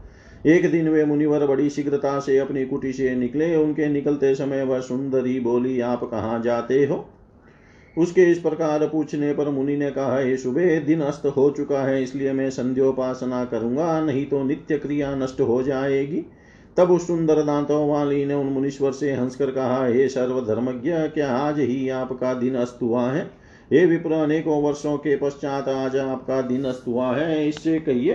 एक 0.47 0.71
दिन 0.71 0.89
वे 0.89 1.05
मुनिवर 1.05 1.47
बड़ी 1.47 1.71
शीघ्रता 1.71 2.19
से 2.21 2.39
अपनी 2.39 2.65
कुटी 2.65 2.93
से 2.93 3.15
निकले। 3.15 3.57
उनके 3.57 3.89
निकलते 3.89 4.35
समय 4.35 4.63
वह 4.63 4.81
सुंदरी 4.81 5.41
बोली, 5.41 5.81
आप 5.81 6.05
कहाँ 6.05 6.43
जाते 6.43 6.85
हो? 6.85 7.09
उसके 7.99 8.23
इस 8.23 8.39
प्रकार 8.39 8.87
पूछने 8.87 9.33
पर 9.33 9.49
मुनि 9.49 9.77
ने 9.77 9.91
कहा, 9.91 10.19
हे 10.19 10.37
सुबह 10.37 10.81
दिन 10.81 11.01
अस्त 11.01 11.27
हो 11.27 11.51
चुका 11.51 11.81
है, 11.81 12.03
इसलिए 12.03 12.33
मैं 12.33 12.51
संध्योपासना 12.51 13.45
करूँगा, 13.45 14.01
नहीं 14.01 14.27
तो 14.27 14.43
नित्य 14.45 14.79
क्रिया 14.79 15.15
नष्ट 15.15 15.41
हो 15.41 15.63
जाएगी। 15.63 16.25
तब 16.77 16.91
उस 16.91 17.07
सुंदर 17.07 17.43
दांतों 17.43 17.89
वाली 17.89 18.25
ने 18.25 18.35
उन 18.35 18.47
मुनीश्वर 18.47 18.93
से 18.93 19.13
हंसकर 19.13 19.51
कहा, 19.51 19.87
हे 19.87 20.09
सर्वधर्मज्ञ, 20.09 20.93
क्या 20.93 21.37
आज 21.37 21.61
ही 21.61 21.89
आपका 21.89 22.35
दिन 22.35 22.55
अस्त 22.55 22.79
हुआ 22.83 23.11
है? 23.11 23.31
हे 23.73 23.87
विप्र, 23.87 24.13
अनेकों 24.13 24.63
वर्षों 24.63 24.97
के 24.97 25.17
पश्चात 25.17 25.69
आज 25.69 25.97
आपका 25.97 26.41
दिन 26.43 26.65
अस्त 26.65 26.85
हुआ 26.87 27.17
है, 27.17 27.49
इससे 27.49 27.81
कहिए, 27.81 28.13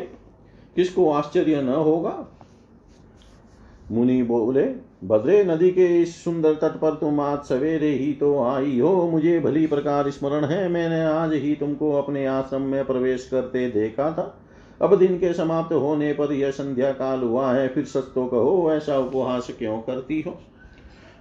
किसको 0.76 1.12
आश्चर्य 1.12 1.62
न 1.62 1.70
होगा? 1.70 2.28
मुनि 3.92 4.24
बोले, 4.24 4.64
भद्रे 5.04 5.44
नदी 5.44 5.72
के 5.72 6.02
इस 6.02 6.24
सुंदर 6.24 6.54
तट 6.54 6.80
पर 6.80 6.92
तुम 6.92 7.20
आज 7.20 7.40
सवेरे 7.40 7.90
ही 7.90 8.14
तो 8.14 8.44
आई 8.44 8.80
हो। 8.80 9.10
मुझे 9.10 9.40
भली 9.40 9.68
प्रकार 9.68 10.10
स्मरण 10.10 10.46
है, 10.46 10.70
मैंने 10.70 11.04
आज 11.04 11.34
ही 11.34 11.56
तुमको 11.56 11.92
अपने 11.92 12.26
आश्रम 12.26 12.62
में 12.62 12.86
प्रवेश 12.86 13.28
करते 13.32 13.70
देखा 13.70 14.12
था। 14.12 14.41
अब 14.82 14.96
दिन 14.96 15.18
के 15.18 15.34
समाप्त 15.34 15.74
होने 15.74 16.14
पर 16.14 16.34
यह 16.34 16.52
संध्या 16.52 16.92
काल 16.92 17.20
हुआ 17.20 17.54
है, 17.54 17.68
फिर 17.68 17.86
सच 17.86 18.14
कहो, 18.18 18.74
ऐसा 18.74 18.98
उपहास 18.98 19.52
क्यों 19.60 19.82
करती 19.82 20.22
हो? 20.22 20.32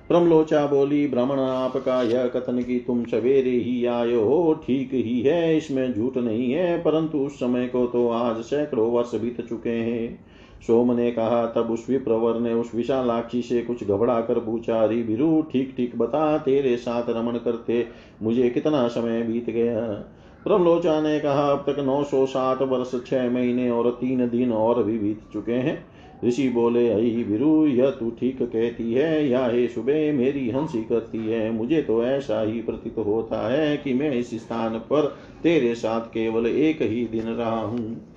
प्रमलोचा 0.09 0.67
बोली, 0.67 1.09
ब्राह्मण, 1.09 1.39
आपका 1.39 2.03
यह 2.03 2.27
कथन 2.27 2.63
कि 2.63 2.85
तुम 2.87 3.05
सवेरे 3.05 3.51
ही 3.51 3.87
आए 3.87 4.15
हो, 4.15 4.55
ठीक 4.67 4.91
ही 4.95 5.21
है, 5.21 5.57
इसमें 5.57 5.95
झूठ 5.95 6.17
नहीं 6.17 6.53
है, 6.53 6.83
परंतु 6.83 7.19
उस 7.19 7.33
समय 7.33 7.67
को 7.67 7.87
तो 7.87 8.09
आज 8.09 8.37
सैकड़ों 8.37 8.91
वर्ष 8.93 9.15
बीत 9.15 9.41
चुके 9.49 9.71
हैं। 9.71 10.25
सोम 10.67 10.93
ने 10.93 11.11
कहा, 11.11 11.47
तब 11.47 11.71
उस 11.71 11.87
विप्रवर 11.91 12.41
ने 12.41 12.55
उस 12.55 12.75
विशालाक्षी 12.75 13.43
से 13.43 13.63
कुछ 13.63 13.85
घबरा 13.85 14.21
कर 14.21 14.39
पूछा, 14.39 14.83
अरे 14.83 15.03
बिरु 15.03 15.43
ठीक 15.43 15.75
ठीक 15.77 15.99
बता, 15.99 16.39
तेरे 16.39 16.77
साथ 16.77 17.03
रमण 17.09 17.39
करते 17.39 17.87
मुझे 18.23 18.51
कितना 18.51 18.89
समय 18.89 19.23
बीत 19.23 19.51
गया? 19.51 20.05
प्रमलोचा 20.45 21.01
ने 21.01 21.21
कहा, 21.21 21.51
अब 21.53 21.59
तक 21.59 21.79
नौ 21.79 22.05
सौ 22.05 22.27
साठ 22.27 22.63
वर्ष, 22.63 22.91
छह 23.07 23.31
महीने 23.31 23.71
और 23.71 23.91
तीन 23.91 24.29
दिन 24.29 24.53
और 24.53 24.83
भी 24.83 24.99
बीत 24.99 25.21
चुके 25.33 25.53
हैं। 25.53 25.85
ऋषि 26.25 26.49
बोले 26.49 26.89
अई 26.89 27.25
विरु, 27.29 27.67
यह 27.67 27.91
तू 27.91 28.11
ठीक 28.11 28.43
कहती 28.43 28.93
है, 28.93 29.29
या 29.29 29.47
हे 29.47 29.69
सुबह 29.69 30.13
मेरी 30.13 30.51
हँसी 30.51 30.83
करती 30.85 31.19
है। 31.19 31.51
मुझे 31.51 31.83
तो 31.83 32.05
ऐसा 32.05 32.43
ही 32.43 32.61
प्रतीत 32.63 32.99
होता 32.99 33.49
है 33.53 33.77
कि 33.77 33.95
मैं 33.95 34.11
इस 34.11 34.31
स्थान 34.31 34.79
पर 34.79 35.17
तेरे 35.43 35.75
साथ 35.75 36.01
केवल 36.01 36.47
एक 36.47 36.83
ही 36.83 37.05
दिन 37.05 37.23
रहा 37.23 37.61
हूँ। 37.61 38.10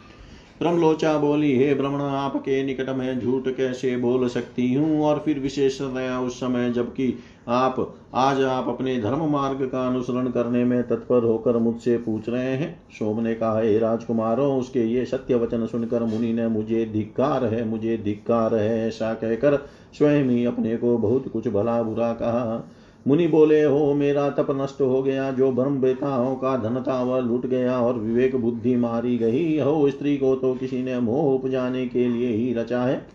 ब्रह्मलोचा 0.59 1.17
बोली, 1.17 1.55
हे 1.55 1.73
ब्रह्मण, 1.73 2.01
आपके 2.01 2.63
निकट 2.63 2.89
में 2.89 3.19
झूठ 3.19 3.47
कैसे 3.47 3.97
बोल 3.97 4.27
सकती 4.27 4.73
हूँ? 4.73 5.01
और 5.01 5.19
फिर 5.19 5.39
विशेषतया 5.39 6.19
उस 6.19 6.39
समय, 6.39 6.71
जबकि 6.71 7.19
आप, 7.47 7.95
आज 8.13 8.41
आप 8.41 8.67
अपने 8.67 9.01
धर्म 9.01 9.31
मार्ग 9.31 9.69
का 9.71 9.87
अनुसरण 9.87 10.27
करने 10.27 10.63
में 10.63 10.83
तत्पर 10.83 11.23
होकर 11.23 11.57
मुझसे 11.57 11.97
पूछ 11.97 12.29
रहे 12.29 12.55
हैं। 12.55 12.83
शोभ 12.99 13.19
ने 13.19 13.35
कहा, 13.35 13.59
हे 13.59 13.79
राजकुमारों, 13.79 14.59
उसके 14.59 14.83
ये 14.83 15.05
सत्य 15.05 15.35
वचन 15.35 15.65
सुनकर 15.65 16.03
मुनि 16.03 16.33
ने 16.33 16.47
मुझे 16.47 16.85
धिक्कार 16.85 17.45
है, 17.45 17.65
मुझे 17.65 17.97
धिक्कार 17.97 18.55
है, 18.55 18.87
ऐसा 18.87 19.13
कहकर 19.13 19.67
स्वयं 19.97 20.23
ही 20.23 20.45
अपने 20.45 20.77
को 20.77 20.97
बहुत 20.97 21.27
कुछ 21.27 21.47
भला 21.47 21.83
बुरा 21.83 22.13
कहा। 22.13 22.69
मुनि 23.07 23.27
बोले, 23.27 23.63
हो, 23.63 23.93
मेरा 23.93 24.29
तप 24.29 24.47
नष्ट 24.51 24.81
हो 24.81 25.03
गया। 25.03 25.31
जो 25.31 25.51
ब्रह्म 25.51 25.81
बेताओं 25.81 26.35
का 26.35 26.57
धन 26.57 26.83
था 26.87 27.03
वह 27.03 27.19
लुट 27.19 27.45
गया 27.45 27.79
और 27.79 27.93
विवेक 27.93 28.35
बुद्धि 28.35 28.75
मारी 28.75 29.17
गई, 29.17 29.59
हो, 29.59 29.89
स्त्री 29.89 30.17
को 30.17 30.35
तो 30.35 30.53
किसी 30.53 30.83
ने 30.83 30.99
मोह 30.99 31.33
उपजाने 31.33 31.87
के 31.87 32.07
लिए 32.07 32.27
ही 32.27 32.53
रचा 32.53 32.81
है। 32.81 33.05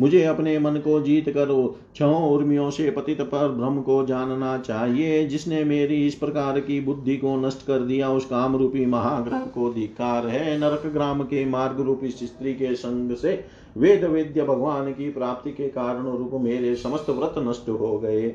मुझे 0.00 0.24
अपने 0.24 0.58
मन 0.58 0.70
को 0.70 1.00
जीत 1.00 1.28
कर 1.28 1.74
छो 1.94 2.28
उर्मियों 2.28 2.70
से 2.70 2.90
पतित 2.90 3.20
पर 3.20 3.48
ब्रह्म 3.48 3.80
को 3.80 4.06
जानना 4.06 4.58
चाहिए। 4.58 5.26
जिसने 5.26 5.64
मेरी 5.64 6.06
इस 6.06 6.14
प्रकार 6.14 6.60
की 6.60 6.80
बुद्धि 6.80 7.16
को 7.16 7.36
नष्ट 7.36 7.66
कर 7.66 7.78
दिया, 7.78 8.10
उस 8.10 8.24
काम 8.24 8.56
रूपी 8.56 8.86
महाग्रह 8.86 9.38
को 9.38 9.72
धिकार 9.72 10.26
है। 10.26 10.58
नरक 10.58 10.82
ग्राम 10.86 11.22
के 11.22 11.44
मार्ग 11.44 11.80
रूपी 11.80 12.08
स्त्री 12.08 12.54
के 12.54 12.74
संग 12.74 13.16
से 13.16 13.44
वेद 13.76 14.04
वेद्य 14.04 14.42
भगवान 14.42 14.92
की 14.92 15.10
प्राप्ति 15.10 15.50
के 15.50 15.68
कारण 15.68 16.02
रूप 16.02 16.30
मेरे 16.34 16.74
समस्त 16.74 17.10
व्रत 17.10 17.34
नष्ट 17.38 17.68
हो 17.68 17.98
गए। 17.98 18.34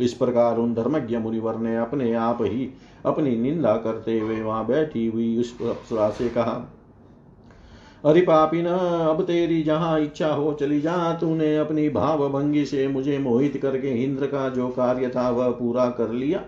इस 0.00 0.12
प्रकार 0.14 0.58
उन 0.58 0.74
धर्मज्ञ 0.74 1.16
मुनिवर 1.16 1.56
ने 1.58 1.76
अपने 1.76 2.12
आप 2.14 2.38
ही 2.42 2.68
अपनी 3.04 3.36
निंदा 3.36 3.76
करते 3.76 4.18
हुए 4.18 4.40
वहाँ 4.42 4.66
बैठी 4.66 5.06
हुई 5.06 5.36
उस 5.38 5.56
अप्सरा 5.62 6.10
से 6.10 6.28
कहा, 6.28 6.74
अरे 8.04 8.20
पापिन, 8.20 8.66
अब 8.66 9.22
तेरी 9.22 9.62
जहाँ 9.62 9.98
इच्छा 10.00 10.28
हो 10.28 10.52
चली 10.52 10.80
जा, 10.80 11.12
तूने 11.14 11.56
अपनी 11.56 11.88
भाव 11.90 12.28
भंगी 12.30 12.64
से 12.66 12.86
मुझे 12.88 13.18
मोहित 13.18 13.56
करके 13.56 13.92
इंद्र 14.04 14.26
का 14.26 14.48
जो 14.48 14.68
कार्य 14.68 15.08
था 15.08 15.28
वह 15.30 15.50
पूरा 15.52 15.88
कर 15.90 16.10
लिया। 16.10 16.44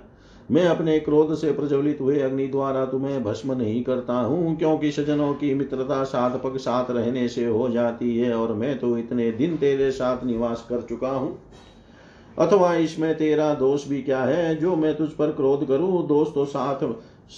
मैं 0.49 0.65
अपने 0.65 0.99
क्रोध 1.01 1.35
से 1.35 1.51
प्रज्वलित 1.53 1.99
हुए 2.01 2.21
अग्नि 2.21 2.47
द्वारा 2.47 2.85
तुम्हें 2.85 3.23
भस्म 3.25 3.53
नहीं 3.53 3.83
करता 3.85 4.15
हूँ, 4.15 4.57
क्योंकि 4.59 4.91
सजनों 4.93 5.33
की 5.35 5.53
मित्रता 5.55 6.03
सात 6.05 6.41
पग 6.45 6.57
साथ 6.57 6.91
रहने 6.91 7.27
से 7.29 7.45
हो 7.47 7.69
जाती 7.69 8.17
है, 8.19 8.33
और 8.35 8.53
मैं 8.55 8.79
तो 8.79 8.97
इतने 8.99 9.31
दिन 9.33 9.57
तेरे 9.57 9.91
साथ 9.91 10.25
निवास 10.25 10.67
कर 10.69 10.83
चुका 10.83 11.11
हूँ। 11.11 11.39
अथवा 12.39 12.75
इसमें 12.75 13.15
तेरा 13.15 13.53
दोष 13.55 13.89
भी 13.89 14.03
क्या 14.03 14.23
है? 14.23 14.55
जो 14.57 14.77
मैं 14.77 14.95
तुझ 14.97 15.09
पर 15.11 15.33
क्रोध 15.33 15.67
करूँ, 15.69 16.07
दोष 16.09 16.35
तो 16.35 16.45
साथ 16.45 16.85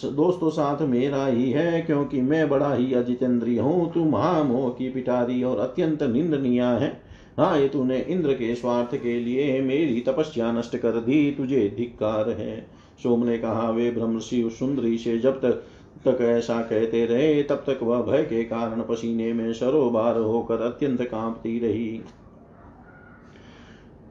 दोस्त 0.07 0.41
साथ 0.55 0.83
मेरा 0.83 1.27
ही 1.27 1.51
है, 1.51 1.81
क्योंकि 1.81 2.21
मैं 2.21 2.49
बड़ा 2.49 2.75
ही 2.75 2.93
अजितेंद्रिय 2.95 3.59
हूँ। 3.61 3.93
तू 3.93 4.05
महामोह 4.05 4.69
की 4.69 4.89
पिटारी 4.91 5.43
और 5.43 5.59
अत्यंत 5.59 6.03
निंदनीय 6.03 6.63
है। 6.63 7.01
हाँ 7.39 7.59
ये 7.59 7.69
तूने 7.69 7.99
इंद्र 8.01 8.33
के 8.33 8.55
स्वार्थ 8.55 8.95
के 8.97 9.19
लिए 9.21 9.61
मेरी 9.63 10.01
तपस्या 10.01 10.53
नष्ट 10.53 10.77
कर 10.77 11.01
दी। 11.01 11.31
तुझे 11.31 11.69
धिक्कार 11.77 12.31
है। 12.31 12.67
सोम 13.03 13.25
ने 13.25 13.39
कहा, 13.39 13.71
वे 13.71 13.91
ब्रह्मषि 13.91 14.49
सुंदरी 14.59 14.97
से 14.99 15.19
जब 15.19 15.41
तक 15.41 15.63
तक 16.05 16.21
ऐसा 16.21 16.61
कहते 16.61 17.05
रहे, 17.07 17.43
तब 17.43 17.65
तक 17.67 17.83
वह 17.83 18.03
भय 18.03 18.23
के 18.23 18.43
कारण 18.45 18.83
पसीने 18.83 19.33
में 19.33 19.53
सरोबार 19.53 20.17
होकर 20.19 20.63
अत्यंत 20.63 21.03
कांपती 21.03 21.59
रही। 21.59 22.01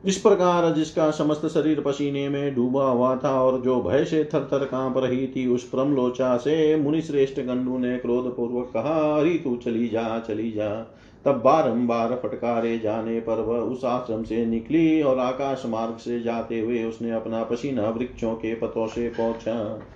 इस 0.03 0.17
प्रकार 0.17 0.69
जिसका 0.73 1.09
समस्त 1.11 1.45
शरीर 1.47 1.79
पसीने 1.81 2.27
में 2.29 2.53
डूबा 2.55 2.85
हुआ 2.85 3.15
था 3.15 3.31
और 3.41 3.59
जो 3.61 3.81
भय 3.81 4.03
से 4.05 4.23
थर 4.23 4.47
थर 4.53 4.63
काँप 4.65 4.97
रही 4.97 5.27
थी, 5.27 5.45
उस 5.47 5.63
प्रमलोचा 5.69 6.35
से 6.37 6.75
मुनि 6.75 7.01
श्रेष्ठ 7.01 7.39
गंडू 7.39 7.77
ने 7.77 7.97
क्रोध 7.97 8.35
पूर्वक 8.35 8.71
कहा, 8.73 8.93
अरे 9.19 9.33
तू 9.37 9.55
चली 9.55 9.87
जा 9.87 10.19
चली 10.19 10.49
जा। 10.51 10.69
तब 11.25 11.41
बारंबार 11.41 12.15
फटकारे 12.23 12.77
जाने 12.79 13.19
पर 13.19 13.41
वह 13.41 13.57
उस 13.57 13.83
आश्रम 13.85 14.23
से 14.23 14.45
निकली 14.45 15.01
और 15.01 15.19
आकाश 15.19 15.63
मार्ग 15.65 15.97
से 15.97 16.19
जाते 16.21 16.59
हुए 16.59 16.83
उसने 16.83 17.11
अपना 17.11 17.43
पसीना 17.43 17.89
वृक्षों 17.89 18.33
के 18.35 18.53
पतों 18.55 18.87
से 18.87 19.07
पहुँचा 19.09 19.87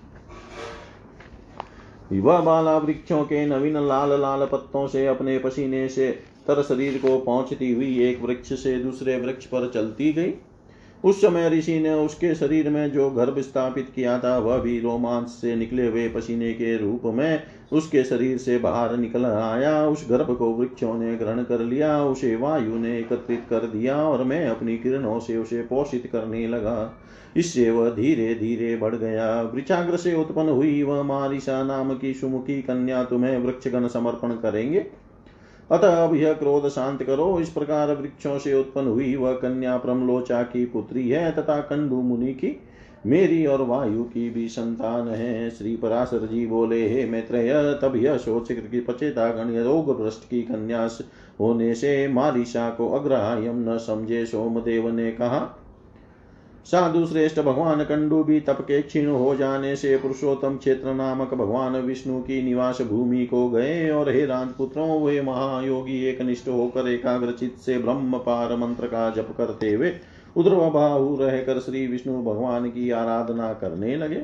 वह 2.12 2.40
बाला 2.40 2.78
वृक्षों 2.78 3.24
के 3.24 3.46
नवीन 3.46 3.78
लाल 3.78 4.20
लाल 4.22 4.46
पत्तों 4.46 4.88
से, 4.88 5.06
अपने 5.08 5.38
पसीने 5.40 5.88
से 5.90 6.08
तर 6.48 6.62
शरीर 6.64 6.98
को 6.98 7.18
पहुँचती 7.18 7.74
हुई 7.74 8.04
एक 8.04 8.22
वृक्ष 8.24 8.54
से 8.54 8.78
दूसरे 8.80 9.18
वृक्ष 9.20 9.46
पर 9.46 9.72
चलती 9.74 10.12
गई। 10.14 10.34
उस 11.04 11.22
समय 11.22 11.50
ऋषि 11.50 11.80
ने 11.80 11.94
उसके 11.94 12.36
शरीर 12.36 12.70
में 12.70 12.92
जो 12.92 13.10
गर्भ 13.10 13.40
स्थापित 13.40 13.90
किया 13.96 14.20
था, 14.20 14.38
वह 14.38 14.58
भी 14.58 14.80
रोमांच 14.80 15.28
से 15.28 15.56
निकले 15.56 15.88
हुए 15.88 16.08
पसीने 16.10 16.54
के 16.54 16.78
रूप 16.78 17.02
में 17.06 17.44
उसके 17.72 18.04
शरीर 18.04 18.38
से 18.38 18.58
बाहर 18.58 18.98
निकल 18.98 19.26
आया। 19.26 19.88
उस 19.88 20.06
गर्भ 20.10 20.36
को 20.38 20.50
वृक्षों 20.54 20.94
ने 20.94 21.16
ग्रहण 21.16 21.44
कर 21.44 21.60
लिया, 21.60 22.04
उसे 22.04 22.36
वायु 22.36 22.76
ने 22.76 22.98
एकत्रित 23.00 23.44
कर 23.50 23.68
दिया 23.68 23.98
और 23.98 24.24
मैं 24.24 24.48
अपनी 24.48 24.78
किरणों 24.78 25.20
से 25.20 25.38
उसे 25.38 25.62
पोषित 25.62 26.10
करने 26.12 26.48
लगा। 26.48 26.94
इससे 27.38 27.72
वह 27.72 27.90
धीरे 27.90 28.34
धीरे 28.36 28.76
बढ़ 28.76 28.96
गया। 28.96 29.42
वृक्षाग्र 29.42 29.98
से 29.98 30.16
उत्पन्न 30.16 30.50
हुई 30.50 30.84
वह 30.84 31.04
मारिशा 31.04 31.64
नाम 31.64 31.98
की 31.98 32.14
सुमुखी 32.14 32.62
कन्या 32.62 33.04
तुम्हें 33.04 33.38
वृक्षगण 33.38 33.88
समर्पण 33.88 34.30
करेंगे। 34.30 34.86
अतः 35.72 36.04
अब 36.04 36.16
यह 36.16 36.34
क्रोध 36.34 36.68
शांत 36.70 37.04
करो। 37.04 37.40
इस 37.40 37.50
प्रकार 37.50 37.96
वृक्षों 37.96 38.40
से 38.40 38.54
उत्पन्न 38.54 38.88
हुई 38.88 39.16
वह 39.16 39.34
कन्या 39.34 39.78
प्रमलोचा 39.78 40.44
की 40.44 40.66
पुत्री 40.66 41.10
है 41.10 41.32
तथा 41.32 41.60
कंडु 41.60 41.96
मुनि 41.96 42.34
की 42.34 42.60
मेरी 43.06 43.46
और 43.46 43.62
वायु 43.62 44.04
की 44.04 44.30
भी 44.30 44.48
संतान 44.48 45.08
है। 45.08 45.50
श्री 45.50 45.76
पराशर 45.76 46.26
जी 46.26 46.46
बोले, 46.48 46.90
हे 46.90 47.06
मैत्रेय, 47.06 47.80
तब 47.82 47.96
यह 47.96 48.18
सोच 48.18 48.48
की 48.52 48.80
पचेता 48.80 49.28
गण 49.30 49.64
रोग 49.64 50.02
भ्रष्ट 50.02 50.30
की 50.30 50.42
कन्या 50.42 50.90
होने 51.40 51.76
से 51.76 52.08
मारिशा 52.08 52.70
को 52.70 52.90
अग्रहायम 52.90 53.70
न 53.70 53.78
समझे। 53.78 54.26
सोमदेव 54.26 54.90
ने 54.90 55.12
कहा 55.12 55.62
साधु 56.66 57.06
श्रेष्ठ 57.06 57.40
भगवान 57.40 57.84
कंडु 57.84 58.24
भी 58.24 58.40
तप 58.40 58.58
के 58.62 58.82
क्षीण 58.82 59.08
हो 59.08 59.36
जाने 59.36 59.76
से 59.76 59.98
पुरुषोत्तम 59.98 60.56
क्षेत्र 60.56 60.94
नामक 60.94 61.34
भगवान 61.34 61.76
विष्णु 61.76 62.20
की 62.20 62.42
निवास 62.42 62.82
भूमि 62.82 63.26
को 63.26 63.50
गए 63.50 63.90
और 63.90 64.10
हे 64.10 64.26
राजपुत्रों, 64.26 65.02
वे 65.02 65.22
महायोगी 65.22 66.06
एक 66.06 66.22
निष्ठ 66.22 66.48
होकर 66.48 66.88
एकाग्रचित 66.88 67.58
से 67.58 67.78
ब्रह्म 67.78 68.18
पार 68.18 68.56
मंत्र 68.56 68.88
का 68.88 69.10
जप 69.10 69.34
करते 69.38 69.74
हुए 69.74 69.92
उद्रवबाहु 70.38 71.16
रहकर 71.16 71.60
श्री 71.60 71.88
विष्णु 71.88 72.24
भगवान 72.24 72.70
की 72.70 72.90
आराधना 72.92 73.54
करने 73.54 73.96
लगे। 73.96 74.22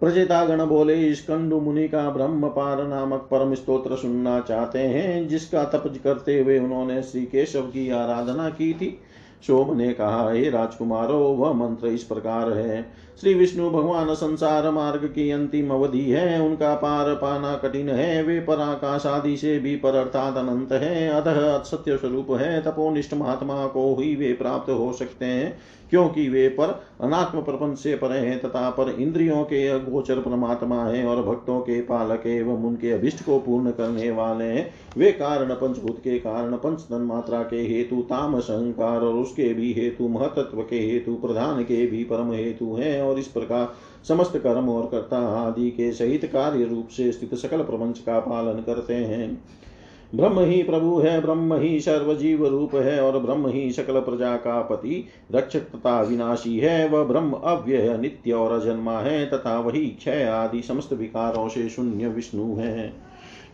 प्रजेतागण 0.00 0.64
बोले, 0.66 0.94
इस 1.08 1.20
कंडु 1.20 1.60
मुनि 1.60 1.88
का 1.88 2.10
ब्रह्म 2.10 2.48
पार 2.48 2.86
नामक 2.86 3.28
परम 3.30 3.54
स्त्रोत्र 3.54 3.96
सुनना 3.96 4.40
चाहते 4.40 4.78
हैं, 4.78 5.28
जिसका 5.28 5.64
तप 5.64 5.94
करते 6.04 6.40
हुए 6.40 6.58
उन्होंने 6.58 7.02
श्री 7.02 7.26
केशव 7.26 7.62
की 7.62 7.90
आराधना 7.90 8.50
की 8.50 8.72
थी। 8.74 8.98
शोभ 9.46 9.76
ने 9.76 9.92
कहा, 9.92 10.32
हे 10.32 10.50
राजकुमारो, 10.50 11.18
वह 11.18 11.52
मंत्र 11.52 11.86
इस 11.86 12.02
प्रकार 12.02 12.52
है। 12.52 13.02
श्री 13.20 13.34
विष्णु 13.34 13.70
भगवान 13.70 14.14
संसार 14.14 14.70
मार्ग 14.70 15.04
की 15.04 15.30
अंतिम 15.30 15.70
अवधि 15.70 16.10
है। 16.10 16.40
उनका 16.40 16.74
पार 16.74 17.14
पाना 17.14 17.56
कठिन 17.56 17.88
है। 17.88 18.22
वे 18.22 18.40
पराकाश 18.40 19.06
आदि 19.06 19.36
से 19.36 19.58
भी 19.58 19.76
पर 19.76 19.94
अर्थात 19.94 20.36
अनंत 20.36 20.72
है। 20.72 21.08
अतः 21.08 21.62
सत्य 21.62 21.96
स्वरूप 21.96 22.26
है। 22.30 22.62
तपोनिष्ठ 22.62 23.14
महात्मा 23.14 23.66
को 23.66 23.96
ही 24.00 24.16
वे 24.16 24.32
प्राप्त 24.32 24.70
हो 24.70 24.92
सकते 24.92 25.24
हैं। 25.24 25.58
क्योंकि 25.92 26.28
वे 26.28 26.48
पर 26.48 26.70
अनात्म 27.00 27.40
प्रपंच 27.42 27.78
से 27.78 27.94
परे 27.96 28.18
हैं 28.18 28.38
तथा 28.40 28.68
पर 28.70 28.90
इंद्रियों 28.90 29.42
के 29.44 29.66
अगोचर 29.68 30.20
परमात्मा 30.20 30.84
है 30.84 31.04
और 31.04 31.22
भक्तों 31.22 31.58
के 31.60 31.80
पालक 31.80 32.22
एवं 32.26 32.64
उनके 32.64 32.90
अभिष्ट 32.90 33.24
को 33.24 33.38
पूर्ण 33.38 33.70
करने 33.70 34.10
वाले 34.10 34.44
हैं। 34.44 34.68
वे 34.96 35.10
कारण 35.12 35.54
पंचभूत 35.54 35.98
के 35.98 36.18
कारण 36.18 36.56
पंच 36.56 36.86
मात्रा 36.92 37.42
के 37.42 37.56
हेतु 37.56 38.00
ताम 38.02 38.38
संकार 38.40 39.00
और 39.00 39.14
उसके 39.14 39.52
भी 39.54 39.72
हेतु 39.72 40.08
महतत्व 40.08 40.62
के 40.62 40.78
हेतु 40.80 41.14
प्रधान 41.16 41.62
के 41.62 41.86
भी 41.86 42.04
परम 42.04 42.32
हेतु 42.32 42.74
हैं 42.74 43.00
और 43.02 43.18
इस 43.18 43.26
प्रकार 43.28 43.72
समस्त 44.08 44.36
कर्म 44.36 44.68
और 44.68 44.86
कर्ता 44.86 45.18
आदि 45.38 45.70
के 45.70 45.92
सहित 45.92 46.24
कार्य 46.24 46.64
रूप 46.64 46.88
से 46.88 47.12
स्थित 47.12 47.34
सकल 47.34 47.62
प्रपंच 47.62 47.98
का 47.98 48.18
पालन 48.20 48.62
करते 48.62 48.94
हैं। 48.94 49.42
ब्रह्म 50.14 50.40
ही 50.40 50.62
प्रभु 50.62 50.98
है, 50.98 51.20
ब्रह्म 51.20 51.54
ही 51.54 51.80
सर्वजीव 51.80 52.46
रूप 52.46 52.74
है 52.74 53.00
और 53.00 53.18
ब्रह्म 53.18 53.48
ही 53.48 53.72
सकल 53.72 54.00
प्रजा 54.00 54.36
का 54.36 54.60
पति, 54.62 55.08
रक्षक 55.34 55.60
तथा 55.60 56.00
विनाशी 56.00 56.58
है। 56.58 56.88
वह 56.88 57.04
ब्रह्म 57.04 57.32
अव्यय 57.32 57.98
नित्य 57.98 58.32
और 58.32 58.60
अजन्मा 58.60 58.98
है 58.98 59.26
तथा 59.26 59.58
वही 59.60 59.86
क्षय 59.86 60.22
आदि 60.24 60.62
समस्त 60.62 60.92
विकारों 60.92 61.48
से 61.48 61.68
शून्य 61.68 62.08
विष्णु 62.08 62.56
है। 62.56 62.92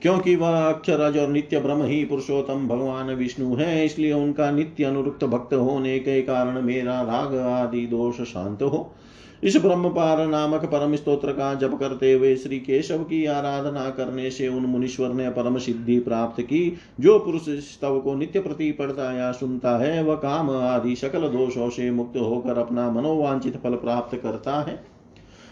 क्योंकि 0.02 0.36
वह 0.36 0.68
अक्षरज 0.68 1.18
और 1.18 1.28
नित्य 1.28 1.60
ब्रह्म 1.60 1.82
ही 1.82 2.04
पुरुषोत्तम 2.04 2.68
भगवान 2.68 3.10
विष्णु 3.10 3.54
है, 3.54 3.84
इसलिए 3.84 4.12
उनका 4.12 4.50
नित्य 4.50 4.84
अनुरुक्त 4.84 5.24
भक्त 5.24 5.54
होने 5.54 5.98
के 5.98 6.22
कारण 6.22 6.62
मेरा 6.62 7.02
राग 7.02 7.36
आदि 7.36 7.86
दोष 7.86 8.20
शांत 8.20 8.62
हो। 8.62 8.94
इस 9.42 9.56
ब्रह्म 9.56 9.88
पार 9.88 10.26
नामक 10.26 10.64
परम 10.64 10.96
स्त्रोत्र 10.96 11.32
का 11.32 11.54
जप 11.54 11.76
करते 11.80 12.12
हुए 12.12 12.36
श्री 12.36 12.58
केशव 12.58 12.98
की 12.98 13.24
आराधना 13.26 13.90
करने 13.90 14.30
से 14.30 14.48
उन 14.48 14.62
मुनीश्वर 14.62 15.08
ने 15.08 15.30
परम 15.30 15.58
सिद्धि 15.58 15.98
प्राप्त 15.98 16.42
की। 16.42 16.76
जो 17.00 17.18
पुरुष 17.18 17.42
स्तव 17.48 18.00
को 18.00 18.14
नित्य 18.14 18.40
प्रति 18.40 18.72
पढ़ता 18.72 19.12
या 19.12 19.32
सुनता 19.32 19.76
है, 19.78 20.02
वह 20.04 20.14
काम 20.14 20.50
आदि 20.50 20.96
सकल 20.96 21.28
दोषों 21.28 21.70
से 21.70 21.90
मुक्त 21.90 22.16
होकर 22.16 22.58
अपना 22.58 22.90
मनोवांचित 22.90 23.56
फल 23.56 23.74
प्राप्त 23.74 24.18
करता 24.22 24.60
है। 24.60 24.97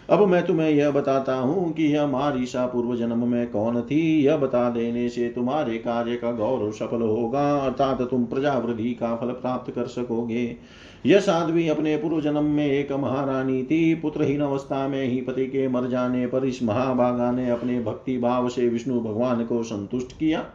अब 0.09 0.21
मैं 0.21 0.45
तुम्हें 0.45 0.69
यह 0.69 0.91
बताता 0.91 1.33
हूँ 1.35 1.71
कि 1.73 1.85
यह 1.85 2.05
मारिशा 2.07 2.65
पूर्व 2.65 2.95
जन्म 2.95 3.27
में 3.27 3.49
कौन 3.51 3.81
थी। 3.81 4.25
यह 4.25 4.37
बता 4.37 4.69
देने 4.69 5.07
से 5.09 5.27
तुम्हारे 5.29 5.77
कार्य 5.77 6.15
का 6.15 6.31
गौरव 6.31 6.71
सफल 6.71 7.01
होगा, 7.01 7.41
अर्थात 7.57 8.01
तुम 8.01 8.23
प्रजावृद्धि 8.25 8.93
का 8.93 9.15
फल 9.15 9.31
प्राप्त 9.31 9.71
कर 9.71 9.87
सकोगे। 9.87 10.55
यह 11.05 11.19
साध्वी 11.19 11.67
अपने 11.67 11.95
पूर्व 11.97 12.21
जन्म 12.21 12.43
में 12.43 12.65
एक 12.67 12.91
महारानी 12.91 13.63
थी। 13.63 13.93
पुत्रहीन 13.95 14.41
अवस्था 14.41 14.87
में 14.87 15.03
ही 15.03 15.21
पति 15.21 15.45
के 15.45 15.67
मर 15.67 15.87
जाने 15.87 16.25
पर 16.27 16.45
इस 16.45 16.63
महाभागा 16.63 17.31
ने 17.31 17.49
अपने 17.49 17.79
भक्ति 17.79 18.17
भाव 18.17 18.49
से 18.49 18.67
विष्णु 18.69 18.99
भगवान 19.01 19.43
को 19.45 19.61
संतुष्ट 19.63 20.17
किया। 20.19 20.45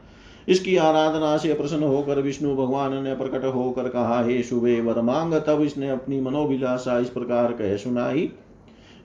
इसकी 0.49 0.77
आराधना 0.77 1.37
से 1.37 1.55
प्रसन्न 1.55 1.83
होकर 1.83 2.21
विष्णु 2.21 2.55
भगवान 2.57 3.03
ने 3.03 3.15
प्रकट 3.15 3.45
होकर 3.45 3.89
कहा, 3.89 4.23
हे 4.25 4.43
शुभे 4.43 4.81
वर 4.81 5.01
मांग 5.01 5.35
तब 5.47 5.63
इसने 5.63 5.91
अपनी 5.91 6.21
मनोभिलाषा 6.21 6.99
इस 6.99 7.09
प्रकार 7.09 7.53
कह 7.53 7.77
सुनाई। 7.77 8.31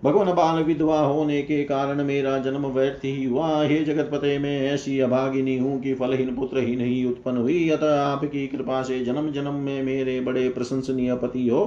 भगवान 0.03 0.31
बाल 0.33 0.61
विधवा 0.63 0.99
होने 0.99 1.41
के 1.41 1.63
कारण 1.63 2.03
मेरा 2.03 2.37
जन्म 2.37 2.65
व्यर्थ 2.65 3.05
ही 3.05 3.23
हुआ। 3.25 3.63
हे 3.63 3.83
जगत 3.83 4.09
पते 4.11 4.37
में 4.39 4.69
ऐसी 4.69 4.99
अभागिनी 4.99 5.57
हूँ 5.57 5.79
कि 5.81 5.93
फलहीन 5.93 6.35
पुत्र 6.35 6.59
ही 6.59 6.75
नहीं 6.75 7.05
उत्पन्न 7.05 7.37
हुई। 7.37 7.69
अतः 7.69 7.99
आपकी 8.01 8.45
कृपा 8.47 8.81
से 8.81 9.03
जन्म 9.05 9.31
जन्म 9.31 9.53
में 9.53 9.81
मेरे 9.83 10.19
बड़े 10.21 10.47
प्रशंसनीय 10.49 11.15
पति 11.15 11.47
हो 11.47 11.63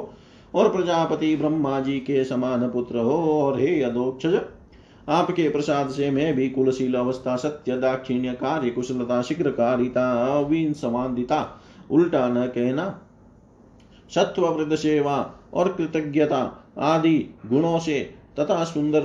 और 0.55 0.73
प्रजापति 0.73 1.35
ब्रह्मा 1.37 1.81
जी 1.81 1.99
के 2.01 2.23
समान 2.25 2.69
पुत्र 2.69 2.99
हो। 2.99 3.19
और 3.33 3.59
हे 3.61 3.83
अदोक्षज 3.83 4.41
आपके 5.09 5.49
प्रसाद 5.49 5.89
से 5.89 6.11
मैं 6.11 6.35
भी 6.35 6.49
कुलशील 6.51 6.95
अवस्था, 6.95 7.37
सत्य, 7.37 7.77
दाक्षिण्य, 7.77 8.33
कार्य, 8.33 8.71
कुशलता 8.71 9.21
शीघ्र 9.23 9.51
कारिता 9.51 10.11
अवीन 10.39 10.73
समाधिता 10.73 11.43
उल्टा 11.91 12.27
न 12.29 12.47
कहना 12.47 12.89
सत्व 14.13 14.47
वृद्ध 14.47 14.75
सेवा 14.75 15.19
और 15.55 15.73
कृतज्ञता 15.73 16.41
आदि 16.79 17.19
गुणों 17.47 17.79
से 17.79 17.99
तथा 18.39 18.65
सुंदर 18.65 19.03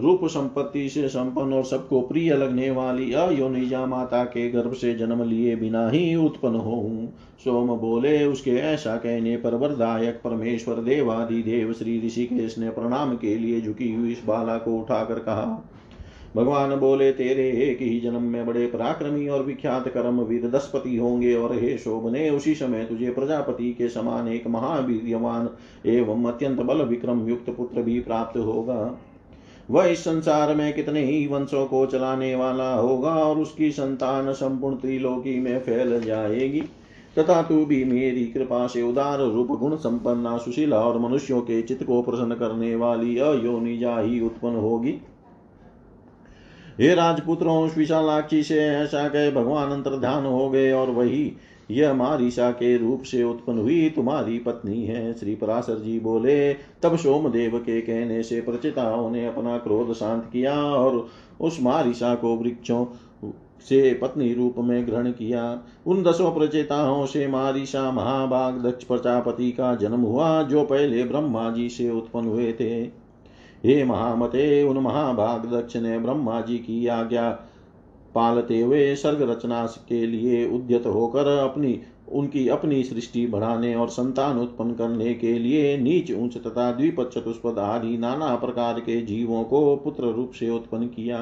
रूप 0.00 0.20
संपत्ति 0.24 0.88
से 0.88 1.08
संपन्न 1.08 1.52
और 1.52 1.64
सबको 1.64 2.00
प्रिय 2.00 2.34
लगने 2.36 2.70
वाली 2.70 3.12
अयोनिजा 3.12 3.86
माता 3.86 4.24
के 4.24 4.50
गर्भ 4.50 4.72
से 4.72 4.94
जन्म 4.94 5.22
लिए 5.22 5.56
बिना 5.56 5.88
ही 5.88 6.14
उत्पन्न 6.14 6.54
हो 6.54 7.08
सोम 7.44 7.76
बोले, 7.76 8.24
उसके 8.24 8.50
ऐसा 8.50 8.96
कहने 8.96 9.36
पर 9.36 9.54
वरदायक 9.54 10.20
परमेश्वर 10.24 10.74
देवादि 10.74 11.42
देव 11.42 11.72
श्री 11.72 12.06
ऋषिकेश 12.06 12.58
ने 12.58 12.70
प्रणाम 12.70 13.16
के 13.16 13.38
लिए 13.38 13.60
झुकी 13.60 13.94
हुई 13.94 14.12
इस 14.12 14.22
बाला 14.26 14.58
को 14.58 14.78
उठाकर 14.78 15.18
कहा 15.18 15.70
भगवान 16.36 16.74
बोले, 16.76 17.10
तेरे 17.12 17.48
एक 17.62 17.78
ही 17.82 17.98
जन्म 18.00 18.22
में 18.22 18.46
बड़े 18.46 18.66
पराक्रमी 18.66 19.28
और 19.28 19.42
विख्यात 19.42 19.88
कर्म 19.88 20.20
वीर 20.20 20.48
दस्पति 20.50 20.96
होंगे 20.96 21.34
और 21.34 21.54
हे 21.54 21.76
शोभने 21.78 22.28
उसी 22.30 22.54
समय 22.54 22.84
तुझे 22.84 23.10
प्रजापति 23.10 23.72
के 23.72 23.88
समान 23.88 24.28
एक 24.28 24.46
महावीरवान 24.46 25.48
एवं 25.86 26.24
अत्यंत 26.24 26.60
बल 26.60 26.82
विक्रम 26.82 27.28
युक्त 27.28 27.50
पुत्र 27.50 27.82
भी 27.82 28.00
प्राप्त 28.00 28.38
होगा। 28.38 28.98
वह 29.70 29.84
इस 29.84 29.98
संसार 29.98 30.54
में 30.54 30.72
कितने 30.72 31.04
ही 31.04 31.26
वंशों 31.26 31.66
को 31.66 31.84
चलाने 31.86 32.34
वाला 32.34 32.72
होगा 32.74 33.10
और 33.10 33.38
उसकी 33.38 33.70
संतान 33.70 34.32
संपूर्ण 34.32 34.76
त्रिलोकी 34.76 35.38
में 35.40 35.58
फैल 35.58 36.00
जाएगी। 36.00 36.60
तथा 37.18 37.42
तू 37.42 37.64
भी 37.66 37.84
मेरी 37.84 38.24
कृपा 38.26 38.66
से 38.66 38.82
उदार 38.82 39.20
रूप 39.20 39.46
गुण 39.46 39.76
संपन्ना 39.76 40.36
सुशीला 40.38 40.80
और 40.80 40.98
मनुष्यों 40.98 41.40
के 41.40 41.62
चित्त 41.62 41.84
को 41.84 42.02
प्रसन्न 42.02 42.34
करने 42.34 42.74
वाली 42.76 43.18
अयोनिजा 43.18 43.98
ही 43.98 44.20
उत्पन्न 44.20 44.56
होगी। 44.56 44.94
हे 46.80 46.94
राजपुत्रों 46.94 47.64
उस 47.64 47.78
विशालाक्षी 47.78 48.42
से 48.42 48.58
ऐसा 48.58 49.08
कह 49.08 49.30
भगवान 49.30 49.70
अंतर्ध्यान 49.70 50.26
हो 50.26 50.50
गए 50.50 50.72
और 50.72 50.90
वही 50.90 51.32
यह 51.70 51.94
मारिशा 51.94 52.50
के 52.50 52.76
रूप 52.76 53.02
से 53.02 53.22
उत्पन्न 53.22 53.58
हुई 53.58 53.90
तुम्हारी 53.90 54.38
पत्नी 54.38 54.84
है। 54.84 55.12
श्री 55.12 55.34
पराशर 55.34 55.78
जी 55.78 56.00
बोले, 56.00 56.54
तब 56.54 56.96
सोमदेव 56.96 57.58
के 57.58 57.80
कहने 57.80 58.22
से 58.22 58.40
प्रचिताओं 58.40 59.10
ने 59.10 59.26
अपना 59.26 59.58
क्रोध 59.58 59.92
शांत 59.92 60.30
किया 60.32 60.54
और 60.54 61.08
उस 61.40 61.58
मारिशा 61.62 62.14
को 62.14 62.36
वृक्षों 62.36 62.84
से 63.68 63.94
पत्नी 63.94 64.34
रूप 64.34 64.54
में 64.58 64.86
ग्रहण 64.86 65.10
किया। 65.10 65.62
उन 65.86 66.02
दसों 66.02 66.30
प्रचेताओं 66.32 67.06
से 67.06 67.26
मारिशा 67.26 67.90
महाभाग 67.90 68.66
दक्ष 68.66 68.84
प्रजापति 68.84 69.50
का 69.52 69.74
जन्म 69.74 70.00
हुआ, 70.00 70.42
जो 70.42 70.64
पहले 70.64 71.04
ब्रह्मा 71.04 71.50
जी 71.50 71.68
से 71.68 71.90
उत्पन्न 71.90 72.26
हुए 72.26 72.52
थे। 72.52 72.97
हे 73.66 73.84
महामते, 73.84 74.62
उन 74.62 74.78
महाभाग 74.78 75.46
दक्ष 75.54 75.76
ने 75.76 75.98
ब्रह्मा 75.98 76.40
जी 76.40 76.58
की 76.58 76.86
आज्ञा 76.86 77.30
पालते 78.14 78.60
हुए 78.60 78.94
सर्ग 78.96 79.30
रचना 79.30 79.66
के 79.66 80.06
लिए 80.06 80.46
उद्यत 80.48 80.86
होकर 80.86 81.26
अपनी 81.26 81.80
उनकी 82.12 82.48
अपनी 82.48 82.82
सृष्टि 82.84 83.26
बढ़ाने 83.26 83.74
और 83.74 83.88
संतान 83.88 84.38
उत्पन्न 84.38 84.74
करने 84.74 85.14
के 85.14 85.38
लिए 85.38 85.76
नीच 85.78 86.12
ऊंच 86.12 86.36
तथा 86.36 86.70
द्विपद 86.72 87.10
चतुष्पद 87.14 87.58
आदि 87.58 87.96
नाना 87.98 88.34
प्रकार 88.36 88.80
के 88.80 89.00
जीवों 89.00 89.42
को 89.44 89.76
पुत्र 89.76 90.04
रूप 90.04 90.32
से 90.32 90.50
उत्पन्न 90.50 90.86
किया। 90.86 91.18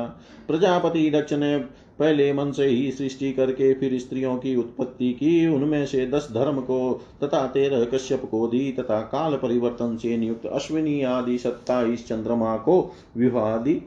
प्रजापति 0.48 1.10
दक्ष 1.10 1.32
ने 1.32 1.58
पहले 1.98 2.32
मन 2.32 2.50
से 2.52 2.66
ही 2.66 2.90
सृष्टि 2.92 3.32
करके 3.32 3.72
फिर 3.74 3.98
स्त्रियों 3.98 4.36
की 4.36 4.56
उत्पत्ति 4.56 5.12
की। 5.12 5.46
उनमें 5.46 5.86
से 5.86 6.06
दस 6.06 6.28
धर्म 6.32 6.60
को 6.60 6.78
तथा 7.24 7.46
तेरह 7.46 7.84
कश्यप 7.84 8.28
को 8.30 8.46
दी 8.48 8.72
तथा 8.72 9.00
काल 9.00 9.36
परिवर्तन 9.36 9.96
से 9.96 10.16
नियुक्त 10.16 10.46
अश्विनी 10.46 11.02
आदि 11.02 11.38
सत्ताईस 11.38 12.06
चंद्रमा 12.06 12.56
को 12.56 12.92
विवाह 13.16 13.56
दी। 13.56 13.82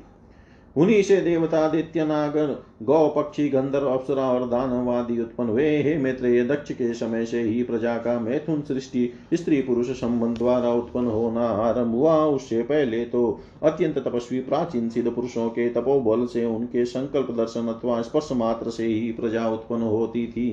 उन्हीं 0.75 1.01
से 1.03 1.15
देवता 1.21 1.67
दित्य 1.69 2.05
नागर, 2.05 2.55
गौ, 2.83 3.07
पक्षी, 3.07 3.47
गंधर्व 3.49 3.87
अप्सरा 3.87 4.23
और 4.23 4.47
दानवादी 4.49 5.19
उत्पन्न 5.21 5.49
हुए। 5.49 5.81
हे 5.83 5.97
मैत्रेय, 5.97 6.43
दक्ष 6.43 6.71
के 6.71 6.93
समय 6.93 7.25
से 7.25 7.41
ही 7.41 7.63
प्रजा 7.63 7.97
का 7.97 8.19
मैथुन 8.19 8.61
सृष्टि, 8.61 9.09
स्त्री 9.33 9.61
पुरुष 9.61 9.89
संबंध 9.89 10.37
द्वारा 10.37 10.71
उत्पन्न 10.71 11.07
होना 11.07 11.45
आरंभ 11.45 11.95
हुआ। 11.95 12.15
उससे 12.25 12.61
पहले 12.61 13.03
तो 13.05 13.39
अत्यंत 13.63 13.97
तपस्वी 13.97 14.39
प्राचीन 14.39 14.89
सिद्ध 14.89 15.09
पुरुषों 15.11 15.49
के 15.49 15.69
तपोबल 15.69 16.25
से 16.25 16.45
उनके 16.45 16.85
संकल्प 16.85 17.31
दर्शन 17.31 17.67
अथवा 17.67 18.01
स्पर्श 18.01 18.29
मात्र 18.31 18.69
से 18.69 18.85
ही 18.85 19.11
प्रजा 19.11 19.47
उत्पन्न 19.49 19.81
होती 19.81 20.27
थी। 20.27 20.51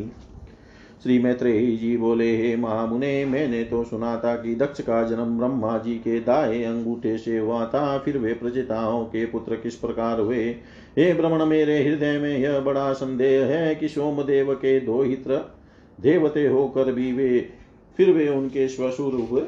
श्री 1.03 1.19
मैत्रेयी 1.19 1.77
जी 1.77 1.97
बोले, 1.97 2.37
हे 2.37 2.57
महामुने, 2.57 3.25
मैंने 3.25 3.65
तो 3.65 3.85
सुना 3.85 4.17
था 4.17 4.35
कि 4.37 4.55
दक्ष 4.55 4.81
का 4.81 5.03
जन्म 5.03 5.39
ब्रह्मा 5.39 5.79
जी 5.79 5.95
के 5.95 6.21
दाए 6.21 6.63
अंगूठे 6.63 7.19
से 7.19 7.39
हुआ 7.39 7.67
था, 7.67 7.99
फिर 7.99 8.19
वे 8.19 8.33
प्रजिताओं 8.33 9.05
के 9.05 9.27
पुत्र 9.27 9.57
किस 9.57 9.75
प्रकार 9.75 10.21
हुए? 10.21 10.45
हे 10.99 11.13
भ्रमण 11.15 11.45
मेरे 11.45 11.85
हृदय 11.85 12.19
में 12.19 12.39
यह 12.39 12.61
बड़ा 12.61 12.93
संदेह 12.93 13.45
है 13.45 13.75
कि 13.75 13.89
सोमदेव 13.89 14.55
के 14.55 14.81
दो 14.81 15.03
हित्र 15.03 15.55
देवते 16.01 16.47
होकर 16.47 16.93
भी 16.93 17.13
वे, 17.13 17.49
फिर 17.97 18.11
वे 18.11 18.29
उनके 18.29 18.69
स्वसुर 18.69 19.15
हुए। 19.15 19.43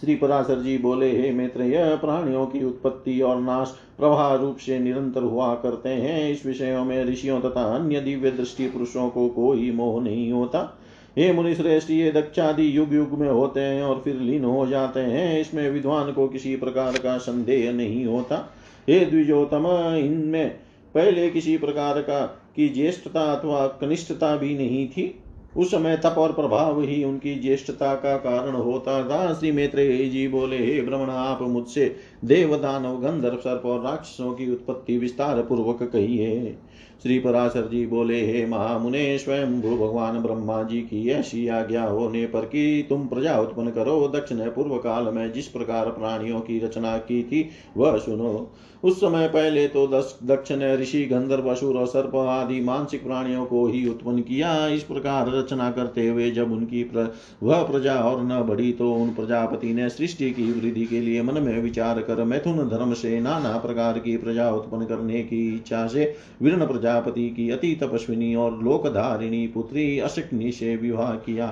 श्री 0.00 0.14
पराशर 0.14 0.60
जी 0.60 0.78
बोले, 0.78 1.22
हे 1.22 1.30
मित्र, 1.30 1.62
यह 1.62 1.96
प्राणियों 1.96 2.46
की 2.46 2.64
उत्पत्ति 2.64 3.20
और 3.20 3.40
नाश 3.40 3.74
प्रवाह 3.98 4.34
रूप 4.34 4.56
से 4.56 4.78
निरंतर 4.78 5.22
हुआ 5.22 5.54
करते 5.54 5.88
हैं। 5.88 6.30
इस 6.30 6.46
विषयों 6.46 6.84
में 6.84 7.04
ऋषियों 7.04 7.40
तथा 7.40 7.76
अन्य 7.76 8.00
दिव्य 8.00 8.30
दृष्टि 8.30 8.68
पुरुषों 8.68 9.10
को 9.10 9.28
कोई 9.28 9.70
मोह 9.70 10.02
नहीं 10.02 10.32
होता। 10.32 10.78
हे 11.16 11.32
मुनि 11.32 11.54
श्रेष्ठ, 11.54 11.90
ये 11.90 12.12
दक्षादि 12.12 12.76
युग 12.76 12.94
युग 12.94 13.10
में 13.10 13.28
होते 13.28 13.60
हैं 13.60 13.82
और 13.82 14.00
फिर 14.04 14.16
लीन 14.16 14.44
हो 14.44 14.66
जाते 14.66 15.00
हैं। 15.00 15.40
इसमें 15.40 15.70
विद्वान 15.70 16.12
को 16.12 16.28
किसी 16.28 16.56
प्रकार 16.56 16.92
का 16.92 17.18
संदेह 17.18 17.72
नहीं 17.72 18.06
होता। 18.06 18.54
हे 18.88 19.00
द्विजोतम 19.00 19.66
इनमें 19.98 20.50
पहले 20.94 21.30
किसी 21.30 21.58
प्रकार 21.58 22.02
का 22.02 22.26
की 22.56 22.68
ज्येष्ठता 22.68 23.20
अथवा 23.20 23.66
कनिष्ठता 23.66 24.36
भी 24.36 24.54
नहीं 24.54 24.88
थी। 24.88 25.22
उस 25.58 25.70
समय 25.70 25.96
तप 25.96 26.14
और 26.18 26.32
प्रभाव 26.32 26.80
ही 26.80 27.02
उनकी 27.04 27.34
ज्येष्ठता 27.34 27.94
का 27.94 28.16
कारण 28.16 28.54
होता 28.54 29.02
था। 29.04 29.32
श्री 29.34 29.52
मैत्रेय 29.52 30.08
जी 30.08 30.26
बोले, 30.28 30.58
हे 30.58 30.80
भ्रमण 30.82 31.10
आप 31.10 31.42
मुझसे 31.42 31.94
देव 32.24 32.56
दानव 32.56 33.00
गंधर्व, 33.00 33.36
सर्प 33.36 33.66
और 33.66 33.82
राक्षसों 33.82 34.32
की 34.32 34.50
उत्पत्ति 34.52 34.98
विस्तार 34.98 35.42
पूर्वक 35.42 35.82
कहिए 35.82 36.56
श्री 37.02 37.18
पराशर 37.18 37.68
जी 37.68 37.84
बोले, 37.86 38.20
हे 38.26 38.46
महामुने 38.46 39.18
स्वयं 39.18 39.60
भू 39.60 39.76
भगवान 39.76 40.18
ब्रह्मा 40.18 40.62
जी 40.62 40.80
की 40.80 41.08
ऐसी 41.10 41.46
आज्ञा 41.48 41.84
होने 41.84 42.24
पर 42.26 42.44
कि 42.44 42.86
तुम 42.88 43.06
प्रजा 43.06 43.38
उत्पन्न 43.40 43.70
करो। 43.70 44.08
दक्षिण 44.08 44.38
पूर्व 44.50 44.76
काल 44.76 45.04
में 45.04 45.32
जिस 45.32 45.46
प्रकार 45.46 45.88
प्राणियों 45.88 46.40
की 46.40 46.58
रचना 46.58 46.96
की 46.98 47.22
थी, 47.22 47.48
वह 47.76 47.98
सुनो। 47.98 48.50
उस 48.82 48.96
समय 48.96 49.26
पहले 49.28 49.66
तो 49.68 49.86
दक्ष 49.86 50.50
ने 50.52 50.76
ऋषि 50.76 51.04
गंधर्व 51.04 51.48
असुर 51.50 51.76
और 51.76 51.86
सर्प 51.86 52.14
आदि 52.16 52.60
मानसिक 52.60 53.02
प्राणियों 53.04 53.44
को 53.46 53.66
ही 53.66 53.88
उत्पन्न 53.88 54.20
किया। 54.22 54.66
इस 54.68 54.82
प्रकार 54.82 55.30
रचना 55.30 55.70
करते 55.70 56.06
हुए 56.08 56.30
जब 56.30 56.52
उनकी 56.52 56.82
प्र, 56.84 57.06
वह 57.42 57.62
प्रजा 57.62 57.94
और 57.94 58.22
न 58.24 58.40
बढ़ी 58.48 58.70
तो 58.72 58.92
उन 58.92 59.08
प्रजापति 59.14 59.72
ने 59.74 59.88
सृष्टि 59.88 60.30
की 60.30 60.50
वृद्धि 60.52 60.84
के 60.86 61.00
लिए 61.00 61.22
मन 61.22 61.42
में 61.42 61.60
विचार 61.62 62.00
कर 62.00 62.22
मैथुन 62.24 62.68
धर्म 62.68 62.92
से 62.92 63.18
नाना 63.20 63.56
प्रकार 63.58 63.98
की 63.98 64.16
प्रजा 64.16 64.50
उत्पन्न 64.50 64.84
करने 64.84 65.22
की 65.22 65.46
इच्छा 65.54 65.86
से 65.86 66.14
विर्ण 66.42 66.66
प्रजापति 66.66 67.28
की 67.30 67.50
अति 67.50 67.74
तपस्विनी 67.82 68.34
और 68.34 68.62
लोकधारिणी 68.62 69.46
पुत्री 69.46 69.98
अशिकनी 69.98 70.52
से 70.52 70.76
विवाह 70.76 71.12
किया। 71.26 71.46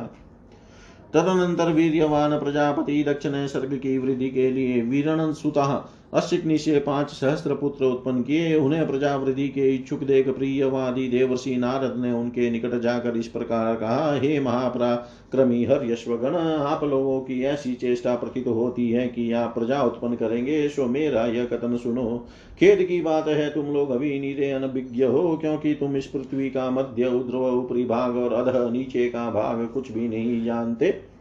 तदनंतर 1.15 1.73
वीर्यवान 1.73 2.39
प्रजापति 2.39 3.03
दक्ष 3.05 3.27
ने 3.27 3.47
सर्ग 3.49 3.75
की 3.75 3.99
वृद्धि 3.99 4.29
के 4.31 4.51
लिए 4.51 4.81
वीरण 4.83 5.33
सुता 5.33 5.65
अशिकनी 6.13 6.57
से 6.59 6.79
पाँच 6.79 7.11
सहस्त्र 7.11 7.55
पुत्र 7.55 7.85
उत्पन्न 7.85 8.23
किए, 8.23 8.55
उन्हें 8.55 8.87
प्रजावृद्धि 8.87 9.49
के 9.49 9.69
इच्छुक 9.75 10.03
देख 10.05 10.29
प्रियवादी 10.29 11.09
देवर्षि 11.09 11.57
नारद 11.57 11.97
ने 11.99 12.13
उनके 12.13 12.51
निकट 12.51 12.81
जाकर 12.81 13.17
इस 13.17 13.27
प्रकार 13.27 13.75
कहा, 13.77 14.15
हे 14.15 14.39
महापराक्रमी 14.41 15.65
हर 15.65 15.85
यश्वगण 15.85 16.37
आप 16.37 16.85
लोगों 16.85 17.21
की 17.21 17.43
ऐसी 17.45 17.75
चेष्टा 17.75 18.15
प्रतीत 18.15 18.47
होती 18.47 18.91
है 18.91 19.07
कि 19.09 19.33
आप 19.33 19.55
प्रजा 19.55 19.83
उत्पन्न 19.83 20.15
करेंगे, 20.15 20.69
सो 20.69 20.87
मेरा 20.87 21.27
यह 21.27 21.45
कथन 21.45 21.77
सुनो। 21.77 22.27
खेद 22.61 22.83
की 22.83 23.01
बात 23.01 23.29
है, 23.29 23.49
तुम 23.51 23.67
लोग 23.67 23.91
अभी 23.91 24.19
नीरे 24.21 24.51
अनभिज्ञ 24.51 25.05
हो, 25.05 25.37
क्योंकि 25.37 25.75
तुम 25.75 25.97
इस 25.97 26.07
पृथ्वी 26.07 26.51
का 26.51 26.71
मध्य 26.71 27.07
उद्रव 27.07 27.47
ऊपरी 27.59 27.85
भाग 27.85 28.17
और 28.17 28.33
अध 28.33 28.73
नीचे 28.73 29.09
का 29.09 29.31
भाग 29.31 29.67
कुछ 29.67 29.93
भी 29.93 30.09
नहीं 30.09 30.45
जानते। 30.45 31.16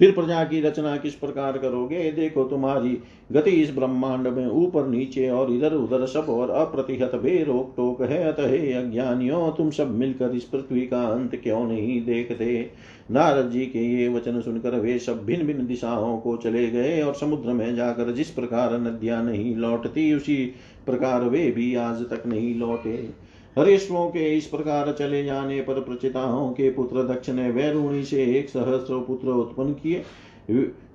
फिर 0.00 0.10
प्रजा 0.10 0.44
की 0.44 0.60
रचना 0.60 0.96
किस 0.96 1.14
प्रकार 1.14 1.58
करोगे? 1.58 2.10
देखो 2.12 2.44
तुम्हारी 2.44 2.96
गति 3.32 3.50
इस 3.50 3.74
ब्रह्मांड 3.74 4.28
में 4.28 4.46
ऊपर 4.46 4.86
नीचे 4.86 5.28
और 5.30 5.52
इधर 5.52 5.74
उधर 5.74 6.06
सब 6.06 6.26
और 6.28 6.50
अप्रतिहत 6.50 7.14
बे 7.14 7.44
रोक 7.44 7.74
टोक 7.76 8.02
है। 8.02 8.22
अतः 8.24 8.48
हे 8.48 8.72
अज्ञानियों, 8.72 9.50
तुम 9.50 9.70
सब 9.70 9.90
मिलकर 9.90 10.34
इस 10.34 10.44
पृथ्वी 10.44 10.80
का 10.80 11.02
अंत 11.02 11.36
क्यों 11.36 11.64
नहीं 11.64 12.00
देखते? 12.04 12.70
नारद 13.10 13.50
जी 13.50 13.66
के 13.66 13.78
ये 13.78 14.08
वचन 14.08 14.40
सुनकर 14.40 14.78
वे 14.80 14.98
सब 14.98 15.24
भिन्न 15.24 15.46
भिन्न 15.46 15.66
दिशाओं 15.66 16.18
को 16.18 16.36
चले 16.36 16.66
गए 16.70 17.00
और 17.02 17.14
समुद्र 17.14 17.52
में 17.52 17.74
जाकर 17.74 18.12
जिस 18.12 18.30
प्रकार 18.30 18.80
नदियाँ 18.80 19.22
नहीं 19.24 19.56
लौटती, 19.56 20.12
उसी 20.14 20.54
प्रकार 20.86 21.24
वे 21.24 21.50
भी 21.50 21.74
आज 21.74 22.02
तक 22.02 22.22
नहीं 22.26 22.54
लौटे। 22.54 23.29
हरिश्वों 23.58 24.06
के 24.08 24.24
इस 24.36 24.46
प्रकार 24.46 24.92
चले 24.92 25.22
जाने 25.24 25.60
पर 25.60 25.80
प्रचिताओं 25.80 26.50
के 26.50 26.70
पुत्र 26.70 27.02
दक्ष 27.04 27.30
ने 27.30 27.50
वैरूणी 27.50 28.04
से 28.04 28.24
एक 28.38 28.48
सहस्र 28.48 28.98
पुत्र 28.98 29.28
उत्पन्न 29.30 29.72
किए। 29.74 30.04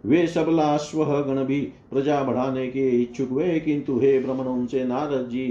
वे 0.06 0.26
सबलाश्व 0.28 1.03
गण 1.24 1.43
भी 1.43 1.60
प्रजा 1.91 2.22
बढ़ाने 2.24 2.68
के 2.68 2.89
इच्छुक 2.91 3.30
हुए, 3.30 3.60
किंतु 3.60 3.97
हे 3.99 4.20
भ्रमण 4.20 4.45
उनसे 4.45 4.84
नारद 4.84 5.28
जी 5.30 5.47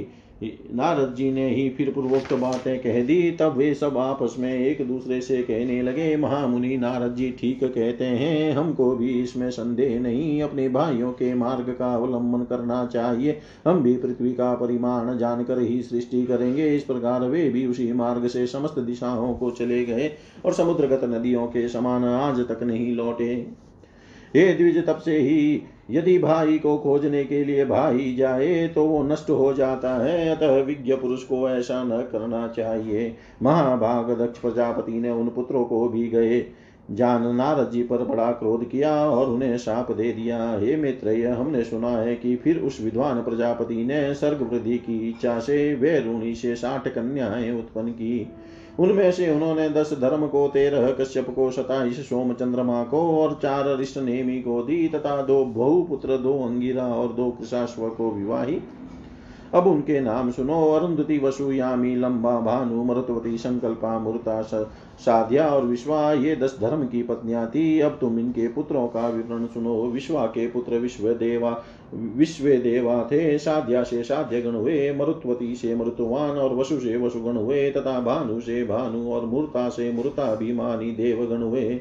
नारद 0.74 1.14
जी 1.14 1.30
ने 1.32 1.48
ही 1.50 1.68
फिर 1.68 1.90
पूर्वोक्त 1.90 2.32
बातें 2.32 2.78
कह 2.78 3.02
दी, 3.04 3.30
तब 3.30 3.56
वे 3.56 3.72
सब 3.74 3.98
आपस 3.98 4.34
में 4.38 4.52
एक 4.54 4.86
दूसरे 4.88 5.20
से 5.20 5.42
कहने 5.42 5.80
लगे, 5.82 6.16
महामुनि 6.16 6.76
नारद 6.76 7.14
जी 7.14 7.30
ठीक 7.30 7.64
कहते 7.64 8.04
हैं, 8.04 8.52
हमको 8.52 8.90
भी 8.96 9.08
इसमें 9.22 9.50
संदेह 9.50 9.98
नहीं, 10.00 10.42
अपने 10.42 10.68
भाइयों 10.68 11.12
के 11.12 11.32
मार्ग 11.34 11.74
का 11.78 11.94
अवलंबन 11.94 12.44
करना 12.44 12.84
चाहिए। 12.86 13.38
हम 13.66 13.82
भी 13.82 13.96
पृथ्वी 13.96 14.32
का 14.32 14.54
परिमाण 14.54 15.16
जानकर 15.18 15.58
ही 15.58 15.82
सृष्टि 15.82 16.24
करेंगे। 16.26 16.68
इस 16.76 16.82
प्रकार 16.82 17.22
वे 17.22 17.48
भी 17.48 17.66
उसी 17.66 17.92
मार्ग 17.92 18.26
से 18.28 18.46
समस्त 18.46 18.78
दिशाओं 18.78 19.34
को 19.34 19.50
चले 19.50 19.84
गए 19.84 20.10
और 20.44 20.52
समुद्रगत 20.52 21.04
नदियों 21.04 21.46
के 21.46 21.68
समान 21.68 22.04
आज 22.04 22.40
तक 22.40 22.62
नहीं 22.62 22.94
लौटे। 22.94 23.34
हे 24.36 24.52
द्विज, 24.54 24.86
तब 24.86 24.98
से 24.98 25.18
ही 25.18 25.62
यदि 25.90 26.18
भाई 26.18 26.58
को 26.58 26.76
खोजने 26.78 27.24
के 27.24 27.44
लिए 27.44 27.64
भाई 27.64 28.14
जाए 28.14 28.68
तो 28.68 28.84
वो 28.84 29.02
नष्ट 29.02 29.30
हो 29.30 29.52
जाता 29.52 29.94
है, 30.04 30.28
अतः 30.28 30.62
विज्ञ 30.62 30.94
पुरुष 30.94 31.22
को 31.22 31.48
ऐसा 31.50 31.82
न 31.84 32.00
करना 32.12 32.46
चाहिए। 32.48 33.16
महाभाग 33.42 34.10
दक्ष 34.10 34.38
प्रजापति 34.38 34.92
ने 34.92 35.10
उन 35.10 35.28
पुत्रों 35.28 35.64
को 35.64 35.88
भी 35.88 36.08
गए। 36.08 36.44
जान 36.90 37.34
नारद 37.36 37.70
जी 37.70 37.82
पर 37.82 38.04
बड़ा 38.04 38.30
क्रोध 38.32 38.68
किया 38.70 38.94
और 39.06 39.28
उन्हें 39.28 39.56
शाप 39.58 39.90
दे 39.92 40.12
दिया। 40.12 40.38
हे 40.58 40.76
मित्र 40.76 41.28
हमने 41.28 41.62
सुना 41.64 41.90
है 41.90 42.14
कि 42.16 42.36
फिर 42.36 42.58
उस 42.58 42.80
विद्वान 42.80 43.22
प्रजापति 43.22 43.84
ने 43.84 44.14
सर्ग 44.14 44.42
वृद्धि 44.52 44.78
की 44.78 45.08
इच्छा 45.08 45.38
से 45.38 45.74
वे 45.74 45.98
ऋणी 46.00 46.34
से 46.34 46.54
साठ 46.56 46.88
कन्याएँ 46.88 47.58
उत्पन्न 47.58 47.88
की। 47.88 48.26
उनमें 48.78 49.12
से 49.12 49.30
उन्होंने 49.30 49.68
दस 49.68 49.92
धर्म 49.92 50.26
को 50.26 50.48
तेरह, 50.48 50.90
कश्यप 50.92 51.30
को 51.30 51.50
सताइस 51.50 52.08
सोम 52.08 52.32
चंद्रमा 52.32 52.84
को 52.84 53.16
और 53.16 53.38
चार 53.42 53.78
ऋष्ट 53.78 53.98
नेमी 53.98 54.40
को 54.40 54.62
दी, 54.62 54.88
तथा 54.88 55.22
दो 55.22 55.44
बहुपुत्र, 55.44 56.16
दो 56.16 56.38
अंगिरा 56.46 56.86
और 56.86 57.12
दो 57.12 57.30
कृषाश्व 57.30 57.88
को 57.88 58.10
विवाही। 58.10 58.60
अब 59.54 59.66
उनके 59.66 60.00
नाम 60.00 60.30
सुनो, 60.30 60.72
अरुंधति 60.72 61.18
वसु, 61.18 61.52
यामी, 61.52 61.96
लंबा, 61.96 62.40
भानु, 62.40 62.84
मरुतवती, 62.84 63.38
संकल्पा, 63.38 63.98
मुरता 63.98 64.42
साध्या 64.98 65.46
और 65.46 65.64
विश्वा, 65.64 66.12
ये 66.12 66.36
दस 66.36 66.58
धर्म 66.60 66.86
की 66.86 67.02
पत्नियाँ 67.02 67.46
थी। 67.46 67.80
अब 67.80 67.98
तुम 68.00 68.18
इनके 68.18 68.48
पुत्रों 68.48 68.88
का 68.88 69.08
विवरण 69.08 69.46
सुनो। 69.46 69.86
विश्वा 69.86 70.26
के 70.26 70.46
पुत्र 70.46 70.78
विश्व 70.78 71.12
देवा 71.12 71.64
विश्व 71.94 72.44
देवा 72.44 73.04
थे। 73.04 73.38
साध्या 73.38 73.82
से 73.82 74.02
साध्य 74.02 74.42
गण 74.42 74.52
हुए, 74.52 74.94
मरुत्वती 74.94 75.54
से 75.54 75.74
मरुतवान 75.74 76.30
और 76.30 76.54
वसु 76.54 76.80
से 76.80 76.96
वसुगण 76.96 77.32
हुए, 77.32 77.70
तथा 77.70 78.00
भानु 78.00 78.40
से 78.40 78.64
भानु 78.64 79.10
और 79.10 79.26
मूर्ता 79.26 79.68
से 79.68 79.92
मूर्ता 79.92 80.26
मूर्ताभिमानी 80.26 80.90
देवगण 80.90 81.42
हुए। 81.42 81.80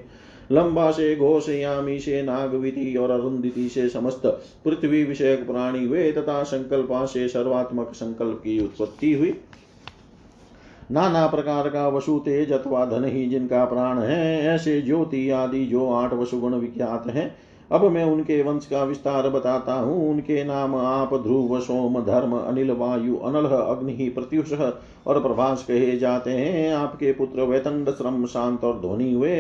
लंबा 0.51 0.91
से 0.91 1.15
घोष 1.15 1.49
यामी 1.49 1.99
से 1.99 2.21
नागविधि 2.21 2.95
और 2.95 3.11
अरुंदिति 3.11 3.69
से 3.69 3.89
समस्त 3.89 4.25
पृथ्वी 4.65 5.03
विषयक 5.03 5.47
प्राणी 5.47 5.87
वे 5.87 6.11
तथा 6.11 6.43
संकल्पा 6.43 7.05
से 7.05 7.27
सर्वात्मक 7.27 7.91
संकल्प 7.93 8.37
की 8.37 8.59
उत्पत्ति 8.59 9.13
हुई। 9.13 9.35
नाना 10.91 11.27
प्रकार 11.27 11.69
का 11.69 11.87
वसु, 11.87 12.19
तेज 12.19 12.51
अथवा 12.51 12.85
धन 12.85 13.05
ही 13.05 13.25
जिनका 13.25 13.65
प्राण 13.65 13.99
है, 13.99 14.45
ऐसे 14.45 14.81
ज्योति 14.81 15.29
आदि 15.29 15.65
जो 15.65 15.89
आठ 15.91 16.13
वसुगुण 16.13 16.53
विख्यात 16.53 17.07
हैं 17.07 17.35
अब 17.73 17.83
मैं 17.85 18.03
उनके 18.03 18.41
वंश 18.43 18.65
का 18.65 18.83
विस्तार 18.83 19.29
बताता 19.29 19.73
हूँ। 19.73 20.09
उनके 20.09 20.43
नाम 20.43 20.75
आप 20.75 21.13
ध्रुव, 21.13 21.59
सोम, 21.59 21.99
धर्म, 22.01 22.35
अनिल, 22.37 22.71
वायु, 22.71 23.15
अनल, 23.17 23.45
अग्नि, 23.45 24.09
प्रत्युष 24.09 24.53
और 25.07 25.19
प्रभास 25.21 25.63
कहे 25.63 25.97
जाते 25.97 26.31
हैं। 26.31 26.73
आपके 26.73 27.13
पुत्र 27.13 27.41
वैतंड, 27.41 27.89
श्रम, 27.89 28.25
शांत 28.25 28.63
और 28.63 28.79
ध्वनि 28.79 29.11
हुए 29.13 29.35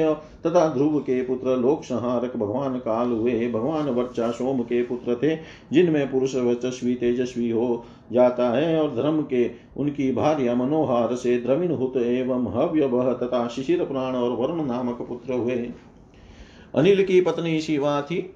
तथा 0.45 0.67
ध्रुव 0.67 0.99
के 0.99 1.21
पुत्र 1.21 1.57
लोक 1.57 1.83
संहारक 1.83 2.37
भगवान 2.37 2.77
काल 2.79 3.11
हुए। 3.11 3.47
भगवान 3.49 3.89
वर्चा 3.89 4.31
सोम 4.31 4.61
के 4.63 4.81
पुत्र 4.83 5.15
थे, 5.23 5.35
जिनमें 5.73 6.11
पुरुष 6.11 6.35
वर्चस्वी, 6.35 6.95
तेजस्वी 6.95 7.49
हो 7.49 7.83
जाता 8.11 8.49
है 8.49 8.81
और 8.81 8.95
धर्म 8.95 9.21
के 9.23 9.49
उनकी 9.77 10.11
भार्य 10.11 10.55
मनोहार 10.55 11.15
से 11.15 11.37
द्रविण 11.37 11.71
हुत 11.71 11.97
एवं 11.97 12.51
हव्य 12.53 12.89
तथा 13.23 13.47
शिशिर 13.47 13.85
प्राण 13.85 14.15
और 14.15 14.31
वरुण 14.31 14.65
नामक 14.65 15.01
पुत्र 15.01 15.33
हुए। 15.33 15.65
अनिल 16.75 17.03
की 17.03 17.21
पत्नी 17.21 17.59
शिवा 17.61 18.01
थी। 18.01 18.35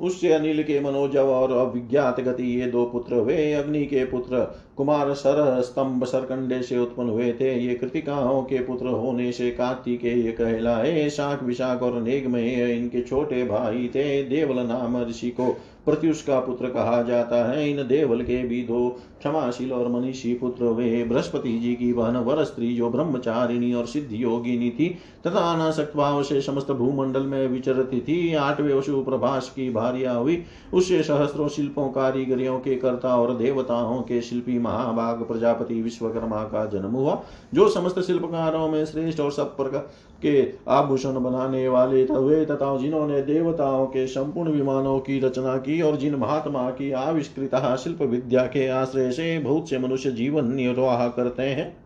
उससे 0.00 0.32
अनिल 0.32 0.62
के 0.62 0.80
मनोजव 0.80 1.28
और 1.28 1.52
अभिज्ञात 1.52 2.20
गति 2.20 2.60
ये 2.60 2.66
दो 2.66 2.84
पुत्र 2.84 3.14
हुए। 3.14 3.52
अग्नि 3.52 3.84
के 3.86 4.04
पुत्र 4.04 4.40
कुमार 4.76 5.12
सर 5.14 5.62
स्तंभ 5.62 6.04
सरकंडे 6.04 6.62
से 6.62 6.78
उत्पन्न 6.78 7.08
हुए 7.08 7.32
थे। 7.32 7.54
ये 7.60 7.74
कृतिकाओं 7.74 8.42
के 8.42 8.58
पुत्र 8.58 8.86
होने 8.86 9.32
से 9.32 9.50
कार्तिक 9.50 10.00
कार्तिकेय 10.00 10.32
कहलाए। 10.32 11.08
शाख 11.10 11.42
विशाख 11.42 11.82
और 11.82 12.00
नेगमय 12.00 12.74
इनके 12.76 13.00
छोटे 13.00 13.44
भाई 13.44 13.90
थे। 13.94 14.22
देवल 14.22 14.66
नाम 14.66 15.02
ऋषि 15.04 15.30
को 15.30 15.56
प्रत्युष 15.86 16.22
का 16.22 16.40
पुत्र 16.40 16.68
कहा 16.68 17.02
जाता 17.02 17.44
है, 17.50 17.70
इन 17.70 17.86
देवल 17.88 18.22
के 18.22 18.42
भी 18.42 18.62
दो 18.62 18.88
क्षमाशील 19.18 19.72
और 19.72 19.88
मनीषी 19.88 20.34
पुत्र 20.34 20.64
वे, 20.64 21.04
बृहस्पति 21.04 21.58
जी 21.58 21.74
की 21.74 21.92
बहन, 21.92 22.16
वर 22.16 22.44
स्त्री 22.44 22.74
जो 22.76 22.90
ब्रह्मचारिणी 22.90 23.72
और 23.74 23.86
सिद्ध 23.86 24.08
योगिनी 24.12 24.70
थी, 24.70 24.88
तथा 25.26 25.52
अनासक्त 25.52 25.96
भाव 25.96 26.22
से 26.22 26.40
समस्त 26.40 26.72
भूमंडल 26.72 27.22
में 27.22 27.46
विचरती 27.48 28.00
थी, 28.00 28.34
आठवें 28.34 28.74
वशु 28.74 29.02
प्रभाष 29.02 29.48
की 29.48 29.70
भारिया 29.70 30.12
हुई, 30.12 30.42
उससे 30.74 31.02
सहस्रों 31.02 31.48
शिल्पों, 31.48 31.88
कारीगरियों 31.88 32.58
के 32.58 32.74
कर्ता 32.76 33.16
और 33.16 33.36
देवताओं 33.36 34.02
के 34.02 34.20
शिल्पी 34.20 34.58
महाभाग 34.58 35.22
प्रजापति 35.22 35.82
विश्वकर्मा 35.82 36.42
का 36.44 36.66
जन्म 36.66 36.90
हुआ, 36.90 37.22
जो 37.54 37.68
समस्त 37.68 38.00
शिल्पकारों 38.00 38.68
में 38.68 38.84
श्रेष्ठ 38.86 39.20
और 39.20 39.32
सब 39.32 39.56
प्रकार 39.56 39.88
के 40.22 40.52
आभूषण 40.68 41.20
बनाने 41.20 41.68
वाले 41.68 42.02
हुए 42.02 42.44
तथा 42.44 42.76
जिन्होंने 42.76 43.22
देवताओं 43.22 43.86
के 43.86 44.06
संपूर्ण 44.06 44.50
विमानों 44.50 44.98
की 44.98 45.20
रचना 45.20 45.56
की 45.56 45.80
और 45.82 45.96
जिन 45.96 46.14
महात्मा 46.14 46.70
की 46.70 46.92
आविष्कृत 46.92 47.76
शिल्प 47.78 48.02
विद्या 48.02 48.42
के 48.42 48.68
आश्रय 48.68 49.10
से 49.10 49.38
बहुत 49.38 49.70
से 49.70 49.78
मनुष्य 49.78 50.10
जीवन 50.10 50.52
निर्वाह 50.52 51.08
करते 51.08 51.42
हैं। 51.42 51.76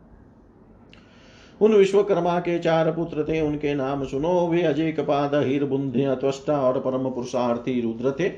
उन 1.60 1.74
विश्वकर्मा 1.74 2.38
के 2.40 2.58
चार 2.58 2.90
पुत्र 2.92 3.24
थे, 3.24 3.40
उनके 3.40 3.74
नाम 3.74 4.04
सुनो 4.04 4.48
वे 4.48 4.62
अजय, 4.62 4.92
कपाद 4.92 5.34
हीर 5.34 5.64
बुंध्य 5.64 6.16
त्वष्टा 6.16 6.60
और 6.60 6.80
परम 6.80 7.10
पुरुषार्थी 7.10 7.80
रुद्र 7.80 8.10
थे। 8.20 8.28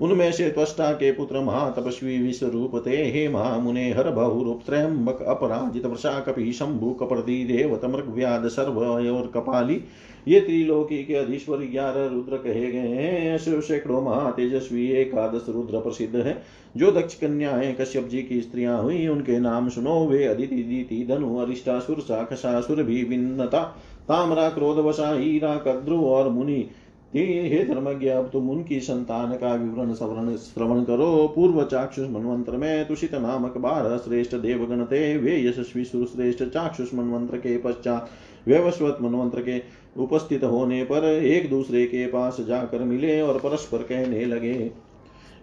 उनमें 0.00 0.32
से 0.32 0.50
त्वष्टा 0.50 0.92
के 0.92 1.12
पुत्र 1.12 1.40
महातपस्वी 1.40 2.22
विश्वरूप 2.22 2.86
थे 2.86 2.96
हे 2.96 3.28
महामुने, 3.28 3.92
हर 3.92 4.10
बहुरूप 4.10 4.60
त्रयंबक 4.66 5.22
अपराजित 5.22 5.86
वृषा 5.86 6.20
कपि 6.20 6.52
शंभु, 6.52 6.90
कपर्दी, 6.90 7.44
देवत 7.44 7.84
मृग 7.84 8.14
व्याध 8.14 8.48
सर्व 8.48 8.78
और 8.84 9.32
कपाली। 9.34 9.80
ये 10.28 10.40
त्रिलोकी 10.40 11.04
के 11.04 11.14
अधीश्वर 11.14 11.56
ग्यारह 11.56 12.06
रुद्र 12.06 12.36
कहे 12.36 12.72
गए 12.72 12.78
हैं। 12.78 13.34
ऐसे 13.34 13.60
सैकड़ों 13.60 14.02
महातेजस्वी 14.02 14.88
एकादश 14.88 15.46
रुद्र 15.48 15.80
प्रसिद्ध 15.80 16.16
है। 16.16 16.42
जो 16.76 16.92
दक्ष 16.92 17.14
कन्याएँ 17.14 17.76
कश्यप 17.80 18.08
जी 18.08 18.22
की 18.22 18.40
स्त्रियाँ 18.40 18.82
हुई, 18.82 19.08
उनके 19.08 19.38
नाम 19.38 19.68
सुनो। 19.68 20.06
वे 20.06 20.24
अदिति, 20.24 20.56
दीति, 20.56 21.06
धनु 21.10 21.38
अरिष्टासुर 21.38 22.00
साखसासुर 22.00 22.82
भी 22.82 23.04
भिन्नता। 23.04 23.62
तामरा 24.08 24.48
क्रोधवशा 24.48 25.18
हीरा, 25.18 25.56
कद्रु 25.56 26.00
और 26.00 26.28
मुनि 26.28 26.66
हे 27.14 27.64
धर्मज्ञ, 27.64 28.08
अब 28.08 28.28
तुम 28.32 28.50
उनकी 28.50 28.78
संतान 28.80 29.32
का 29.36 29.54
विवरण 29.54 29.92
सवरण 29.94 30.34
श्रवण 30.36 30.82
करो। 30.84 31.32
पूर्व 31.34 31.62
चाक्षुष 31.64 32.08
मनवंत्र 32.08 32.56
में 32.56 32.86
तुषित 32.88 33.14
नामक 33.14 33.56
बारह 33.58 33.96
श्रेष्ठ 33.96 34.34
देवगण 34.34 34.84
थे 34.84 35.16
वे 35.16 35.40
यशस्वी 35.44 35.84
सुरश्रेष्ठ 35.84 36.42
चाक्षुष 36.44 36.94
मनवंत्र 36.94 37.36
के 37.36 37.56
पश्चात 37.58 38.10
व्यवस्वत 38.48 38.98
मनवंत्र 39.02 39.40
के 39.40 39.60
उपस्थित 39.96 40.44
होने 40.44 40.82
पर 40.84 41.04
एक 41.04 41.50
दूसरे 41.50 41.84
के 41.86 42.06
पास 42.06 42.36
जाकर 42.40 42.84
मिले 42.84 43.20
और 43.20 43.38
परस्पर 43.38 43.82
कहने 43.82 44.24
लगे 44.24 44.70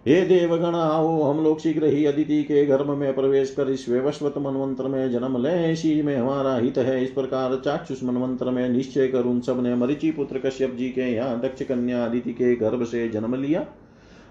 हे 0.08 0.20
देवगण, 0.22 0.74
आओ 0.74 1.22
हम 1.22 1.42
लोग 1.44 1.58
शीघ्र 1.60 1.86
ही 1.86 2.04
अदिति 2.06 2.42
के 2.42 2.64
गर्भ 2.66 2.90
में 2.90 3.14
प्रवेश 3.14 3.50
कर 3.50 3.70
इस 3.70 3.88
व्यवस्वत 3.88 4.34
मनवंत्र 4.38 4.88
में 4.88 5.10
जन्म 5.10 5.36
लें। 5.42 5.72
इसी 5.72 5.90
में 6.02 6.16
हमारा 6.16 6.54
हित 6.56 6.78
है। 6.78 7.02
इस 7.04 7.10
प्रकार 7.10 7.56
चाक्षुष 7.64 8.02
मनवंत्र 8.02 8.50
में 8.50 8.68
निश्चय 8.68 9.08
कर 9.08 9.24
उन 9.24 9.40
सबने 9.40 9.74
मरिचि 9.74 10.10
पुत्र 10.10 10.38
कश्यप 10.38 10.74
जी 10.74 10.88
के 10.88 11.12
यहाँ 11.14 11.40
दक्ष 11.40 11.62
कन्या 11.62 12.04
अदिति 12.04 12.32
के 12.32 12.54
गर्भ 12.56 12.84
से 12.84 13.08
जन्म 13.08 13.34
लिया। 13.34 13.66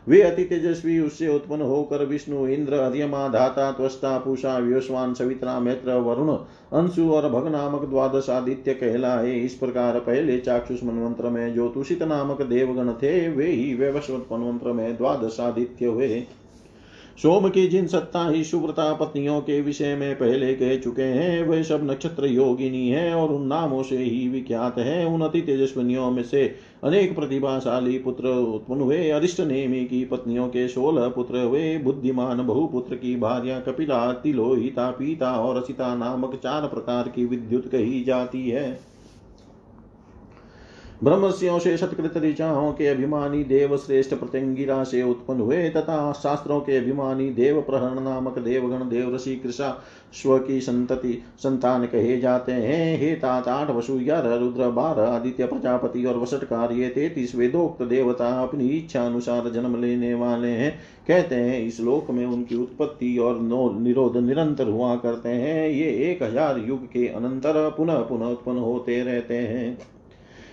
वे 0.08 0.22
अति 0.22 0.44
तेजस्वी, 0.44 1.00
उससे 1.00 1.28
उत्पन्न 1.28 1.62
होकर 1.62 2.06
विष्णु, 2.06 2.48
इंद्र 2.48 2.74
अधियमा 2.74 3.28
धाता, 3.28 3.72
त्वस्ता, 3.72 4.18
पूषा 4.18 4.58
व्योस्वान 4.58 5.14
सवित्रा, 5.14 5.60
मैत्र, 5.60 5.94
वरुण, 5.94 6.32
अंशु 6.74 7.12
और 7.12 7.30
भग 7.30 7.48
नामक 7.48 7.86
द्वादश 7.86 8.30
आदित्य 8.30 8.74
कहलाए। 8.74 9.32
इस 9.32 9.54
प्रकार 9.54 10.00
पहले 10.00 10.38
चाक्षुष 10.38 10.84
मनवंत्र 10.84 11.30
में 11.30 11.54
जो 11.54 11.70
तुषित 11.70 12.04
नामक 12.04 12.42
देवगण 12.42 12.94
थे, 12.94 13.30
वे 13.30 13.48
ही 13.48 13.74
व्यवस्वत 13.74 14.26
मनवंत्र 14.32 14.72
में 14.72 14.98
द्वादश 14.98 15.38
आदित्य 15.40 15.86
हुए। 15.86 16.24
सोम 17.18 17.50
की 17.50 17.68
जिन 17.68 17.88
सत्ता 17.88 18.28
ही 18.30 18.44
सुव्रता 18.44 18.94
पत्नियों 18.94 19.40
के 19.42 19.62
विषय 19.62 19.96
में 19.96 20.16
पहले 20.16 20.54
कह 20.54 20.76
चुके 20.78 21.02
हैं 21.02 21.48
वे 21.48 21.64
सब 21.64 21.90
नक्षत्र 21.92 22.26
योगिनी 22.26 22.90
हैं 22.90 23.14
और 23.14 23.30
उन 23.30 23.48
नामों 23.48 23.84
से 23.84 23.98
ही 23.98 24.28
विख्यात 24.28 24.78
हैं। 24.78 25.06
उन 25.06 25.22
अति 25.22 25.42
तेजस्विनियों 25.42 26.12
में 26.12 26.24
से 26.24 26.56
अनेक 26.84 27.16
प्रतिभाशाली 27.16 27.98
पुत्र 28.00 28.28
उत्पन्न 28.28 28.82
हुए। 28.82 29.10
अरिष्ट 29.10 29.40
नेमी 29.40 29.86
की 29.86 30.06
पत्नियों 30.06 30.48
के 30.48 30.68
सोलह 30.68 31.08
पुत्र 31.08 31.44
हुए। 31.44 31.78
बुद्धिमान 31.78 32.46
बहुपुत्र 32.48 32.96
की 32.96 33.16
भार्या 33.16 33.60
कपिला, 33.60 34.12
तिलोहिता, 34.14 34.90
पीता 34.92 35.32
और 35.32 35.58
असिता 35.58 35.96
नामक 35.96 36.36
चार 36.36 36.68
प्रकार 36.68 37.08
की 37.08 37.26
विद्युत 37.26 37.68
कही 37.68 38.04
जाती 38.04 38.50
है। 38.50 38.97
ब्रह्मस्यों 41.02 41.58
से 41.60 41.76
सत्कृत 41.78 42.14
ऋचाओं 42.18 42.72
के 42.74 42.88
अभिमानी 42.88 43.44
देव 43.44 43.76
श्रेष्ठ 43.78 44.14
प्रत्यंगिरा 44.14 44.84
से 44.84 45.02
उत्पन्न 45.04 45.40
हुए, 45.40 45.70
तथा 45.70 46.12
शास्त्रों 46.14 46.60
के 46.62 46.78
अभिमानी 46.78 47.30
देव 47.32 47.60
प्रहरण 47.62 48.00
नामक 48.04 48.38
देवगण 48.40 48.88
देव 48.90 49.14
ऋषि 49.16 49.36
कृषा 49.36 49.70
स्व 50.14 50.38
की 50.38 50.60
संतति 50.62 51.14
संतान 51.40 51.86
कहे 51.86 52.18
जाते 52.20 52.52
हैं। 52.52 52.98
हे 53.00 53.14
तात 53.16 53.48
आठ 53.48 53.70
वसु 53.70 53.98
ग्यारह 54.00 54.36
रुद्र 54.36 54.70
बारह 54.72 55.08
आदित्य 55.08 55.46
प्रजापति 55.46 56.04
और 56.06 56.18
वसटकार 56.18 56.72
ये 56.72 56.88
तैतीस 56.90 57.36
वेदोक्त 57.36 57.84
देवता 57.84 58.30
अपनी 58.44 58.68
इच्छा 58.70 59.06
अनुसार 59.06 59.50
जन्म 59.52 59.80
लेने 59.82 60.14
वाले 60.14 60.50
हैं। 60.50 60.72
कहते 61.08 61.36
हैं, 61.36 61.60
इस 61.62 61.80
लोक 61.80 62.10
में 62.12 62.26
उनकी 62.26 62.56
उत्पत्ति 62.56 63.18
और 63.18 63.40
निरोध 63.74 64.18
निरंतर 64.20 64.70
हुआ 64.70 64.96
करते 64.96 65.30
हैं। 65.30 65.70
ये 65.70 65.92
एक 66.10 66.24
हज़ार 66.24 66.60
युग 66.60 66.86
के 66.88 67.08
अनंतर 67.08 67.70
पुनः 67.78 68.00
पुनः 68.00 68.26
उत्पन्न 68.28 68.58
होते 68.60 69.02
रहते 69.04 69.38
हैं। 69.38 69.78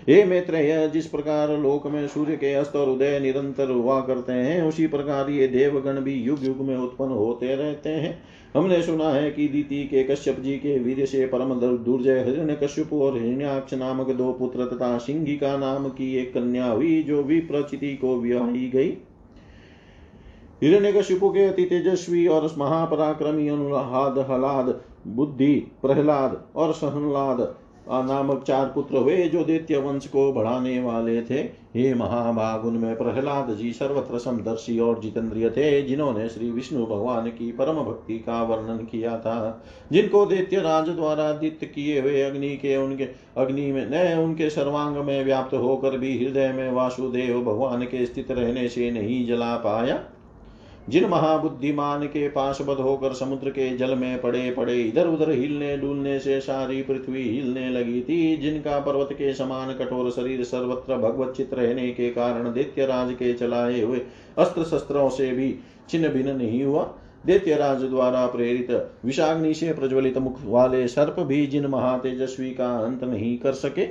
हे 0.08 0.24
मैत्रेय, 0.24 0.88
जिस 0.88 1.06
प्रकार 1.06 1.50
लोक 1.58 1.86
में 1.86 2.06
सूर्य 2.08 2.36
के 2.36 2.52
अस्त 2.54 2.74
और 2.76 2.88
उदय 2.88 3.18
निरंतर 3.20 3.70
हुआ 3.70 4.00
करते 4.00 4.32
हैं, 4.32 4.62
उसी 4.62 4.86
प्रकार 4.86 5.30
ये 5.30 5.46
देवगण 5.48 6.00
भी 6.00 6.14
युग 6.14 6.44
युग 6.44 6.58
में 6.58 6.76
उत्पन्न 6.76 7.10
होते 7.10 7.54
रहते 7.54 7.90
हैं। 7.90 8.18
हमने 8.54 8.82
सुना 8.82 9.08
है 9.08 9.30
कि 9.30 9.48
दीति 9.48 9.82
के 9.84 10.02
कश्यप 10.04 10.40
जी 10.40 10.56
के 10.56 10.78
वीर 10.78 11.06
से 11.06 11.24
परम 11.26 11.54
दुर्जय 11.54 12.20
हिरण्य 12.20 12.58
कश्यप 12.62 12.92
और 12.92 13.18
हिरण्याक्ष 13.18 13.74
नामक 13.74 14.10
दो 14.10 14.32
पुत्र 14.32 14.66
तथा 14.66 14.98
सिंगिका 14.98 15.56
नाम 15.56 15.88
की 15.88 16.14
एक 16.16 16.34
कन्या 16.34 16.66
हुई, 16.66 17.02
जो 17.02 17.22
भी 17.24 17.40
प्रचिति 17.40 17.96
को 17.96 18.20
ब्याही 18.20 18.68
गई। 18.70 18.96
हिरण्य 20.62 20.92
कश्यपु 20.92 21.30
के 21.30 21.44
अति 21.44 21.64
तेजस्वी 21.64 22.26
और 22.26 22.54
महापराक्रमी 22.58 23.48
अनुलाद 23.48 24.26
हलाद, 24.30 24.80
बुद्धि, 25.06 25.54
प्रहलाद 25.82 26.42
और 26.56 26.72
सहनलाद 26.72 27.54
नामक 27.92 28.44
चार 28.46 28.66
पुत्र 28.66 28.96
हुए 28.96 29.16
जो 29.16 29.44
दैत्य 29.44 29.76
वंश 29.76 30.06
को 30.06 30.32
बढ़ाने 30.32 30.80
वाले 30.80 31.22
थे। 31.22 31.64
हे 31.76 31.94
महाभाग 31.94 32.66
उनमें 32.66 32.96
प्रहलाद 32.96 33.54
जी 33.54 33.72
सर्वत्र 33.72 34.18
समदर्शी 34.18 34.78
और 34.78 35.00
जितेंद्रिय 35.00 35.50
थे, 35.50 35.82
जिन्होंने 35.82 36.28
श्री 36.28 36.50
विष्णु 36.50 36.86
भगवान 36.86 37.28
की 37.28 37.52
परम 37.52 37.74
भक्ति 37.74 38.18
का 38.18 38.42
वर्णन 38.42 38.76
किया 38.76 39.18
था। 39.18 39.64
जिनको 39.92 40.26
दैत्य 40.26 40.56
राज 40.56 40.88
द्वारा 40.88 41.32
दित 41.32 41.72
किए 41.74 42.00
हुए 42.00 42.22
अग्नि 42.22 42.56
के 42.56 42.76
उनके, 42.76 43.04
अग्नि 43.36 43.72
में 43.72 43.90
न 43.90 44.18
उनके 44.18 44.50
सर्वांग 44.50 44.96
में 44.96 45.24
व्याप्त 45.24 45.54
होकर 45.54 45.98
भी 45.98 46.24
हृदय 46.24 46.52
में 46.52 46.72
वासुदेव 46.72 47.42
भगवान 47.42 47.82
के 47.82 48.06
स्थित 48.06 48.30
रहने 48.30 48.68
से 48.68 48.90
नहीं 48.90 49.26
जला 49.26 49.56
पाया। 49.56 50.04
जिन 50.88 51.04
महाबुद्धिमान 51.04 52.06
के 52.06 52.28
पास 52.28 52.58
बद 52.62 52.80
होकर 52.80 53.12
समुद्र 53.12 53.50
के 53.50 53.68
जल 53.76 53.94
में 53.94 54.20
पड़े 54.20 54.50
पड़े 54.50 54.80
इधर 54.82 55.06
उधर 55.06 55.30
हिलने 55.30 55.76
डूलने 55.76 56.18
से 56.18 56.40
सारी 56.40 56.82
पृथ्वी 56.82 57.22
हिलने 57.28 57.68
लगी 57.70 58.00
थी, 58.00 58.36
जिनका 58.36 58.78
पर्वत 58.80 59.08
के 59.12 59.32
समान 59.34 59.72
कठोर 59.74 60.10
शरीर 60.10 60.44
सर्वत्र 60.44 60.96
भगवत 60.96 61.34
चित 61.36 61.54
रहने 61.54 61.90
के 61.90 62.10
कारण 62.10 62.52
दैत्य 62.52 62.86
राज 62.86 63.12
के 63.12 63.32
चलाए 63.34 63.80
हुए 63.80 64.00
अस्त्र 64.38 64.64
शस्त्रों 64.64 65.08
से 65.08 65.30
भी 65.30 65.54
छिन्न 65.90 66.08
भिन्न 66.08 66.36
नहीं 66.36 66.62
हुआ। 66.64 66.84
दैत्य 67.26 67.54
राज 67.54 67.82
द्वारा 67.82 68.26
प्रेरित 68.26 68.70
विषाग्नि 69.04 69.54
से 69.54 69.72
प्रज्वलित 69.72 70.18
मुख 70.18 70.38
वाले 70.44 70.86
सर्प 70.88 71.20
भी 71.20 71.46
जिन 71.46 71.66
महातेजस्वी 71.66 72.50
का 72.50 72.76
अंत 72.76 73.04
नहीं 73.04 73.36
कर 73.38 73.52
सके। 73.52 73.86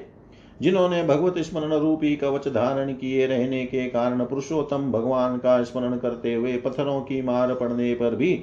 जिन्होंने 0.64 1.03
भगवत 1.03 1.38
स्मरण 1.38 1.74
रूपी 1.74 2.16
कवच 2.16 2.47
धारण 2.47 2.93
किए 2.93 3.26
रहने 3.28 3.66
के 3.66 3.86
कारण 3.88 4.24
पुरुषोत्तम 4.26 4.91
भगवान 4.91 5.38
का 5.38 5.61
स्मरण 5.64 5.97
करते 5.97 6.34
हुए 6.34 6.55
पत्थरों 6.57 6.99
की 7.01 7.22
मार 7.22 7.53
पड़ने 7.55 7.93
पर 7.93 8.16
भी 8.16 8.34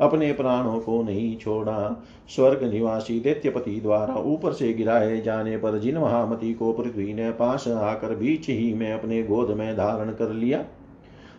अपने 0.00 0.32
प्राणों 0.32 0.78
को 0.80 1.02
नहीं 1.02 1.36
छोड़ा। 1.36 2.04
स्वर्ग 2.28 2.62
निवासी 2.64 3.18
दैत्यपति 3.20 3.80
द्वारा 3.80 4.14
ऊपर 4.24 4.52
से 4.52 4.72
गिराए 4.72 5.20
जाने 5.20 5.56
पर 5.56 5.78
जिन 5.78 5.98
महामती 5.98 6.52
को 6.54 6.72
पृथ्वी 6.72 7.12
ने 7.14 7.30
पास 7.30 7.68
आकर 7.68 8.14
बीच 8.16 8.48
ही 8.48 8.72
में 8.74 8.92
अपने 8.92 9.22
गोद 9.22 9.50
में 9.50 9.72
धारण 9.76 10.12
कर 10.12 10.32
लिया, 10.32 10.64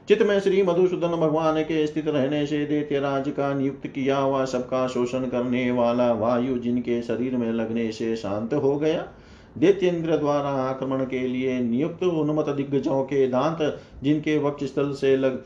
चित्त 0.08 0.26
में 0.28 0.40
श्री 0.40 0.62
मधुसूदन 0.64 1.16
भगवान 1.18 1.62
के 1.62 1.86
स्थित 1.88 2.08
रहने 2.08 2.46
से 2.46 2.66
दैत्य 2.66 3.00
राज 3.00 3.30
का 3.30 3.54
नियुक्त 3.54 3.88
किया 3.88 4.18
हुआ 4.18 4.46
सबका 4.46 4.88
शोषण 4.88 5.26
करने 5.26 5.70
वाला 5.72 6.12
वायु 6.14 6.58
जिनके 6.58 7.02
शरीर 7.02 7.38
में 7.38 7.52
लगने 7.52 7.92
से 7.92 8.16
शांत 8.16 8.54
हो 8.54 8.76
गया 8.76 9.08
दैत्येंद्र 9.58 10.18
द्वारा 10.18 10.50
आक्रमण 10.50 11.06
के 11.06 11.28
लिए 11.28 11.60
नियुक्त 11.60 12.04
उन्मत 12.04 12.50
दिग्गजों 12.50 13.04
के 13.04 13.28
दांत, 13.28 13.80
जिनके 14.04 14.38
वक्ष 14.38 14.64
स्थल 14.64 14.94
से 14.94 15.16
लग 15.18 15.44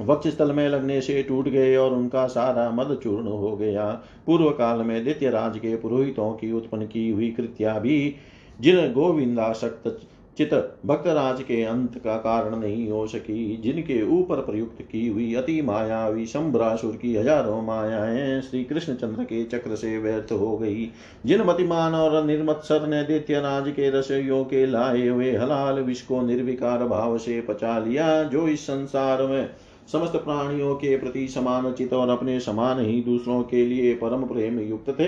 वक्ष 0.00 0.28
स्थल 0.28 0.52
में 0.52 0.68
लगने 0.68 1.00
से 1.00 1.22
टूट 1.22 1.48
गए 1.48 1.76
और 1.76 1.92
उनका 1.92 2.26
सारा 2.26 2.70
मद 2.70 2.98
चूर्ण 3.02 3.28
हो 3.28 3.56
गया। 3.56 3.90
पूर्व 4.26 4.50
काल 4.50 4.82
में 4.82 5.04
दैत्यराज 5.04 5.58
के 5.58 5.76
पुरोहितों 5.76 6.32
की 6.32 6.52
उत्पन्न 6.52 6.86
की 6.86 7.08
हुई 7.10 7.30
कृत्या 7.30 7.78
भी 7.78 8.14
जिन 8.60 8.92
गोविंदाशक्त 8.92 10.00
चित 10.38 10.52
भक्तराज 10.86 11.42
के 11.42 11.62
अंत 11.62 11.96
का 11.98 12.16
कारण 12.16 12.56
नहीं 12.56 12.88
हो 12.90 13.06
सकी, 13.06 13.56
जिनके 13.56 14.02
ऊपर 14.08 14.40
प्रयुक्त 14.40 14.82
की 14.82 15.06
हुई 15.08 15.34
अति 15.34 15.60
मायावी 15.62 16.26
संभ्रासुर 16.26 16.96
की 16.96 17.14
हज़ारों 17.16 17.60
मायाएँ 17.62 18.40
श्री 18.40 18.62
कृष्ण 18.64 18.94
चंद्र 18.94 19.24
के 19.24 19.44
चक्र 19.44 19.76
से 19.76 19.98
व्यर्थ 19.98 20.32
हो 20.32 20.56
गई। 20.58 20.88
जिन 21.26 21.42
मतिमान 21.42 21.94
और 21.94 22.24
निर्मत्सर 22.26 22.86
ने 22.86 23.02
दैत्य 23.02 23.40
राज 23.40 23.68
के 23.68 23.90
रसोइयों 23.90 24.44
के 24.44 24.64
लाए 24.66 25.06
हुए 25.08 25.36
हलाल 25.36 25.80
विष 25.80 26.02
को 26.02 26.20
निर्विकार 26.22 26.84
भाव 26.84 27.18
से 27.18 27.40
पचा 27.40 27.78
लिया, 27.78 28.22
जो 28.22 28.48
इस 28.48 28.66
संसार 28.66 29.22
में 29.22 29.48
समस्त 29.92 30.12
प्राणियों 30.12 30.74
के 30.74 30.96
प्रति 30.98 31.28
समान 31.28 31.72
चित 31.72 31.92
और 31.92 32.08
अपने 32.08 32.40
समान 32.40 32.80
ही 32.80 33.00
दूसरों 33.02 33.42
के 33.42 33.64
लिए 33.66 33.94
परम 33.94 34.24
प्रेम 34.24 34.60
युक्त 34.60 34.90
थे 35.00 35.06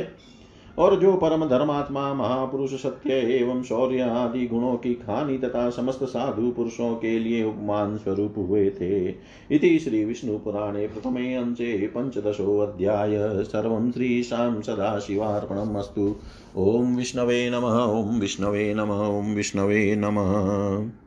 और 0.78 0.98
जो 1.00 1.12
परम 1.16 1.44
धर्मात्मा 1.48 2.12
महापुरुष 2.14 2.74
सत्य 2.82 3.14
एवं 3.36 3.62
शौर्य 3.62 4.00
आदि 4.00 4.46
गुणों 4.46 4.76
की 4.76 4.94
खानी 4.94 5.38
तथा 5.38 5.68
समस्त 5.70 6.04
साधु 6.04 6.50
पुरुषों 6.50 6.94
के 6.96 7.18
लिए 7.18 7.44
उपमान 7.44 7.96
स्वरूप 7.96 8.34
हुए 8.38 8.70
थे। 8.70 9.08
इति 9.50 9.78
श्री 9.78 10.04
विष्णु 10.04 10.38
पुराणे 10.38 10.86
प्रथमे 10.86 11.34
अंशे 11.34 11.86
पंचदशोऽध्याय 11.86 13.44
सर्वं 13.44 13.90
श्रीशां 13.90 14.60
सदाशिवार्पणमस्तु 14.62 16.14
ॐ 16.56 16.96
विष्णवे 16.96 17.50
नम 17.50 17.64
ॐ 17.64 18.18
विष्णवे 18.20 18.72
नम 18.74 18.90
ॐ 18.92 19.34
विष्णवे 19.34 19.94
नमः। 19.96 20.99